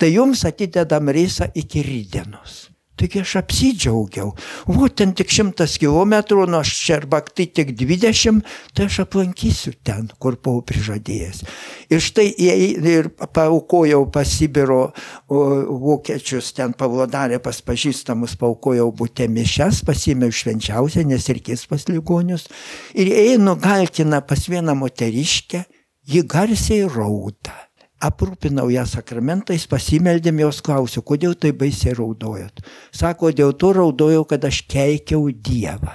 Tai 0.00 0.08
jums 0.08 0.46
atidedam 0.48 1.12
reisą 1.12 1.50
iki 1.54 1.82
rydienos. 1.84 2.69
Taigi 3.00 3.22
aš 3.22 3.38
apsidžiaugiau. 3.40 4.34
O 4.68 4.88
ten 4.92 5.14
tik 5.16 5.32
šimtas 5.32 5.78
kilometrų, 5.80 6.44
nuo 6.50 6.60
Šerbaktai 6.66 7.46
tik 7.48 7.72
dvidešimt, 7.78 8.44
tai 8.76 8.88
aš 8.90 9.00
aplankysiu 9.06 9.72
ten, 9.86 10.10
kur 10.20 10.36
buvau 10.36 10.60
prižadėjęs. 10.68 11.40
Ir 11.90 12.02
štai 12.04 12.28
ir 12.36 13.08
paukojau 13.32 14.02
pas 14.12 14.28
Sibiro 14.28 14.90
vokiečius, 15.30 16.52
ten 16.56 16.76
pavlodarė 16.76 17.40
pas 17.42 17.62
pažįstamus, 17.64 18.36
paukojau 18.40 18.90
būtė 18.96 19.30
mišes, 19.32 19.80
pasimiau 19.88 20.34
švenčiausią, 20.34 21.06
nes 21.08 21.30
reikės 21.32 21.64
pas 21.70 21.88
ligonius. 21.88 22.50
Ir 22.92 23.08
einu 23.16 23.56
galkina 23.60 24.20
pas 24.20 24.44
vieną 24.50 24.76
moteriškę, 24.76 25.64
ji 26.10 26.22
garsiai 26.28 26.84
rauda 26.90 27.69
aprūpinau 28.00 28.70
ją 28.72 28.86
sakramentais, 28.88 29.66
pasimeldėm 29.70 30.40
jos 30.46 30.62
klausiu, 30.64 31.04
kodėl 31.06 31.36
tai 31.36 31.52
baisiai 31.56 31.94
raudojot. 31.98 32.64
Sako, 32.96 33.34
dėl 33.36 33.52
to 33.60 33.74
raudojau, 33.76 34.24
kad 34.28 34.44
aš 34.48 34.64
keikiau 34.70 35.28
Dievą. 35.30 35.94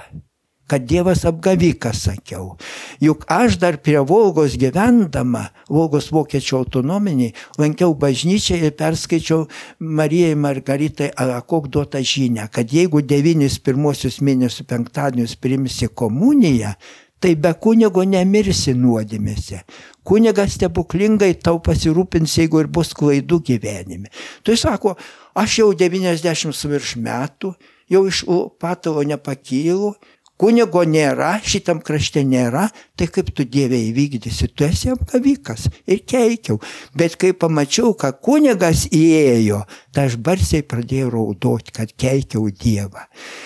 Kad 0.66 0.88
Dievas 0.90 1.22
apgavikas, 1.30 2.00
sakiau. 2.08 2.56
Juk 2.98 3.28
aš 3.30 3.60
dar 3.62 3.76
prie 3.78 4.00
Volgos 4.02 4.56
gyvendama, 4.58 5.44
Volgos 5.70 6.08
vokiečių 6.14 6.56
autonominiai, 6.58 7.36
lankiau 7.62 7.94
bažnyčią 8.02 8.58
ir 8.64 8.74
perskaičiau 8.74 9.46
Marijai 9.78 10.34
Margaritai 10.34 11.12
Alakok 11.22 11.70
duotą 11.70 12.02
žinę, 12.02 12.48
kad 12.50 12.74
jeigu 12.74 13.04
devynis 13.06 13.60
pirmosius 13.62 14.18
mėnesių 14.26 14.66
penktadienius 14.66 15.38
primsi 15.38 15.92
komuniją, 15.94 16.74
tai 17.22 17.36
be 17.38 17.54
kunigo 17.62 18.02
nemirsi 18.02 18.74
nuodėmėse. 18.74 19.62
Kunigas 20.06 20.56
stebuklingai 20.60 21.34
tau 21.42 21.58
pasirūpins, 21.66 22.38
jeigu 22.40 22.62
ir 22.62 22.70
bus 22.70 22.94
klaidų 22.98 23.40
gyvenime. 23.48 24.12
Tai 24.46 24.58
sako, 24.60 24.94
aš 25.38 25.60
jau 25.64 25.72
90 25.74 26.70
virš 26.72 26.96
metų, 27.02 27.56
jau 27.90 28.04
iš 28.10 28.22
patalo 28.62 29.02
nepakylu, 29.08 29.96
Kunigo 30.36 30.82
nėra, 30.84 31.38
šitam 31.48 31.80
krašte 31.80 32.20
nėra, 32.28 32.66
tai 33.00 33.08
kaip 33.08 33.30
tu 33.36 33.46
Dieve 33.48 33.78
įvykdysi, 33.88 34.50
tu 34.52 34.66
esi 34.68 34.90
apgavikas 34.92 35.70
ir 35.88 36.02
keikiau. 36.04 36.58
Bet 36.98 37.16
kai 37.22 37.32
pamačiau, 37.32 37.94
kad 37.96 38.20
kunigas 38.26 38.84
įėjo, 38.92 39.62
tai 39.96 40.10
aš 40.10 40.18
barsiai 40.20 40.66
pradėjau 40.68 41.14
raudoti, 41.14 41.72
kad 41.80 41.94
keikiau 41.96 42.50
Dievą. 42.52 43.06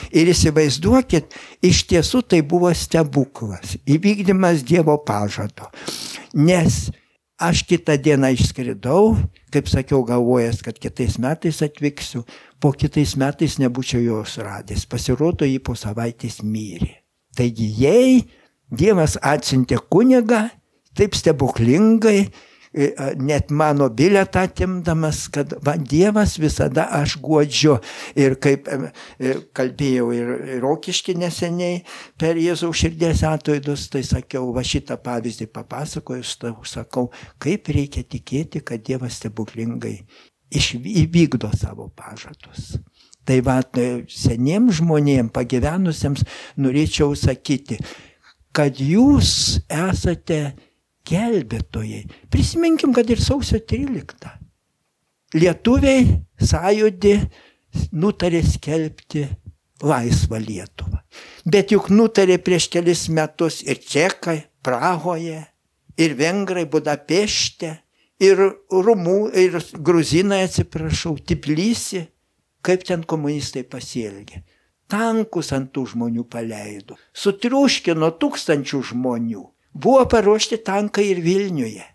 Ir 0.10 0.34
įsivaizduokit, 0.34 1.38
iš 1.62 1.84
tiesų 1.92 2.24
tai 2.26 2.42
buvo 2.42 2.74
stebuklas, 2.74 3.78
įvykdymas 3.86 4.66
Dievo 4.66 4.98
pažado. 5.06 5.70
Nes 6.34 6.88
Aš 7.40 7.62
kitą 7.64 7.94
dieną 7.96 8.34
išskridau, 8.36 9.14
kaip 9.48 9.70
sakiau, 9.72 10.02
galvojęs, 10.04 10.58
kad 10.60 10.76
kitais 10.76 11.14
metais 11.24 11.62
atvyksiu, 11.64 12.26
po 12.60 12.72
kitais 12.76 13.16
metais 13.20 13.58
nebūčiau 13.62 14.04
jos 14.04 14.38
radęs. 14.44 14.86
Pasirodo, 14.90 15.48
jį 15.48 15.60
po 15.64 15.76
savaitės 15.80 16.42
mirė. 16.44 16.94
Taigi, 17.38 17.70
jei 17.80 18.22
Dievas 18.70 19.16
atsintė 19.26 19.80
kunigą, 19.90 20.44
taip 20.94 21.16
stebuklingai, 21.18 22.28
E, 22.74 22.94
net 23.16 23.50
mano 23.50 23.90
biletą 23.90 24.44
atimdamas, 24.46 25.24
kad 25.34 25.56
va, 25.66 25.74
Dievas 25.74 26.36
visada 26.38 26.86
aš 26.94 27.16
guodžiu. 27.18 27.80
Ir 28.14 28.36
kaip 28.38 28.70
e, 28.70 29.32
kalbėjau 29.58 30.12
ir 30.14 30.30
rokiški 30.62 31.16
neseniai 31.18 31.82
per 32.22 32.38
Jėzaus 32.38 32.78
širdies 32.78 33.24
atvaidus, 33.26 33.88
tai 33.90 34.04
sakiau, 34.06 34.52
va 34.54 34.62
šitą 34.62 35.00
pavyzdį 35.02 35.50
papasakojus, 35.50 36.36
tai 36.44 36.54
sakau, 36.70 37.08
kaip 37.42 37.74
reikia 37.74 38.06
tikėti, 38.06 38.62
kad 38.62 38.86
Dievas 38.86 39.18
stebuklingai 39.18 40.04
įvykdo 40.52 41.52
savo 41.58 41.90
pažadus. 41.96 42.78
Tai 43.26 43.40
va, 43.46 43.60
tai 43.62 44.06
seniems 44.10 44.80
žmonėms, 44.80 45.34
pagyvenusiems, 45.36 46.24
norėčiau 46.58 47.14
sakyti, 47.18 47.78
kad 48.56 48.80
jūs 48.82 49.60
esate 49.70 50.40
gelbėtojai. 51.10 52.06
Prisiminkim, 52.34 52.94
kad 52.96 53.10
ir 53.10 53.22
sausio 53.22 53.62
13. 53.62 54.32
Lietuviai 55.38 56.08
sąjūdį 56.42 57.14
nutarė 58.02 58.42
skelbti 58.46 59.28
laisvą 59.86 60.40
Lietuvą. 60.42 61.04
Bet 61.46 61.72
juk 61.74 61.92
nutarė 61.94 62.40
prieš 62.42 62.68
kelis 62.74 63.08
metus 63.14 63.62
ir 63.62 63.80
čekai 63.80 64.42
Prahoje, 64.66 65.44
ir 66.00 66.16
vengrai 66.20 66.66
Budapešte, 66.66 67.78
ir 68.20 68.42
rumų, 68.70 69.20
ir 69.34 69.60
gruzinai, 69.80 70.44
atsiprašau, 70.48 71.18
Tiplysi, 71.26 72.06
kaip 72.66 72.84
ten 72.88 73.04
komunistai 73.08 73.64
pasielgė. 73.64 74.44
Tankus 74.90 75.52
ant 75.54 75.70
tų 75.74 75.86
žmonių 75.92 76.26
paleido, 76.26 76.98
sutriuškino 77.14 78.10
tūkstančių 78.20 78.82
žmonių. 78.92 79.46
Buvo 79.74 80.06
paruošti 80.10 80.58
tankai 80.66 81.12
ir 81.12 81.22
Vilniuje. 81.22 81.86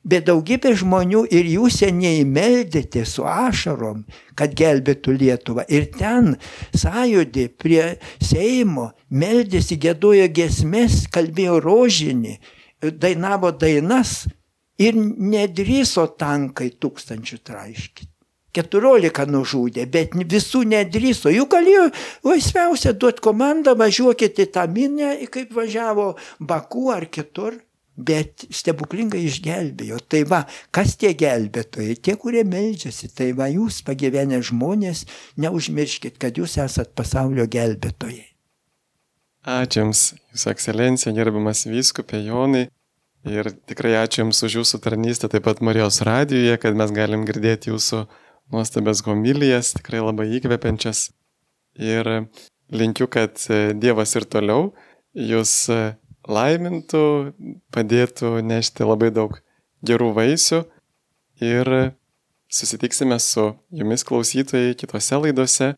Bet 0.00 0.24
daugybė 0.30 0.72
žmonių 0.80 1.26
ir 1.28 1.46
jūs 1.46 1.82
seniai 1.82 2.24
meldėte 2.24 3.04
su 3.04 3.26
ašarom, 3.28 4.06
kad 4.34 4.54
gelbėtų 4.56 5.12
Lietuvą. 5.20 5.66
Ir 5.68 5.90
ten 5.92 6.38
sąjūdį 6.72 7.44
prie 7.60 7.84
Seimo 8.16 8.88
meldėsi, 9.12 9.76
gėdojo 9.76 10.26
gesmes, 10.32 11.04
kalbėjo 11.12 11.60
rožinį, 11.60 12.38
dainavo 12.80 13.52
dainas 13.52 14.24
ir 14.80 14.96
nedryso 14.96 16.06
tankai 16.18 16.72
tūkstančių 16.80 17.40
traiškyti. 17.46 18.08
14 18.50 19.30
nužudė, 19.30 19.84
bet 19.86 20.16
visų 20.18 20.64
nedrįso. 20.72 21.30
Jų 21.30 21.46
galėjo 21.52 21.84
laisviausia 22.26 22.96
duoti 22.98 23.22
komandą, 23.22 23.76
važiuokite 23.78 24.48
į 24.48 24.52
tą 24.56 24.64
minę, 24.66 25.12
kaip 25.30 25.52
važiavo 25.54 26.16
Baku 26.42 26.88
ar 26.90 27.06
kitur 27.06 27.60
bet 28.00 28.46
stebuklingai 28.54 29.22
išgelbėjo. 29.28 30.00
Tai 30.10 30.22
va, 30.30 30.40
kas 30.74 30.96
tie 31.00 31.12
gelbėtojai, 31.18 31.98
tie, 32.00 32.16
kurie 32.20 32.44
melžiasi, 32.48 33.10
tai 33.14 33.30
va, 33.36 33.50
jūs 33.52 33.82
pagyvenę 33.86 34.40
žmonės, 34.46 35.04
neužmirškit, 35.40 36.18
kad 36.20 36.40
jūs 36.40 36.56
esat 36.64 36.94
pasaulio 36.98 37.46
gelbėtojai. 37.50 38.26
Ačiū 39.50 39.84
Jums, 39.84 40.02
Jūsų 40.34 40.50
ekscelencija, 40.52 41.14
gerbiamas 41.16 41.64
vyskupė 41.68 42.20
Jonai. 42.26 42.66
Ir 43.28 43.50
tikrai 43.68 43.98
ačiū 44.00 44.22
Jums 44.22 44.40
už 44.46 44.60
Jūsų 44.60 44.80
tarnystę, 44.80 45.28
taip 45.28 45.44
pat 45.44 45.60
Marijos 45.60 46.00
radijoje, 46.06 46.56
kad 46.62 46.76
mes 46.78 46.92
galim 46.96 47.26
girdėti 47.28 47.68
Jūsų 47.68 48.06
nuostabės 48.52 49.02
homilijas, 49.04 49.74
tikrai 49.76 50.00
labai 50.00 50.30
įkvepiančias. 50.38 51.10
Ir 51.76 52.08
linkiu, 52.72 53.10
kad 53.12 53.36
Dievas 53.76 54.16
ir 54.16 54.24
toliau 54.24 54.70
Jūs 55.12 55.68
laimintų, 56.30 57.04
padėtų 57.74 58.40
nešti 58.46 58.88
labai 58.88 59.10
daug 59.12 59.36
gerų 59.84 60.12
vaisių 60.16 60.64
ir 61.44 61.70
susitiksime 62.50 63.18
su 63.20 63.52
jumis 63.70 64.04
klausytojai 64.04 64.74
kitose 64.78 65.20
laidose. 65.20 65.74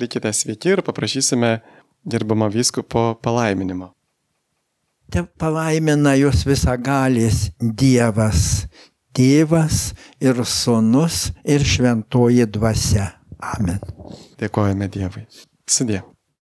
Likite 0.00 0.32
sveiki 0.34 0.74
ir 0.74 0.82
paprašysime 0.82 1.60
gerbamo 2.04 2.48
vyskupo 2.50 3.14
palaiminimo. 3.22 3.92
Te 5.14 5.22
palaimina 5.38 6.16
jūs 6.18 6.40
visagalis 6.42 7.44
Dievas, 7.62 8.64
Tėvas 9.14 9.92
ir 10.18 10.40
Sūnus 10.42 11.28
ir 11.46 11.62
Šventoji 11.62 12.48
Dvasia. 12.50 13.12
Amen. 13.38 13.78
Dėkojame 14.42 14.90
Dievui. 14.90 15.22
Sudė. 15.70 16.00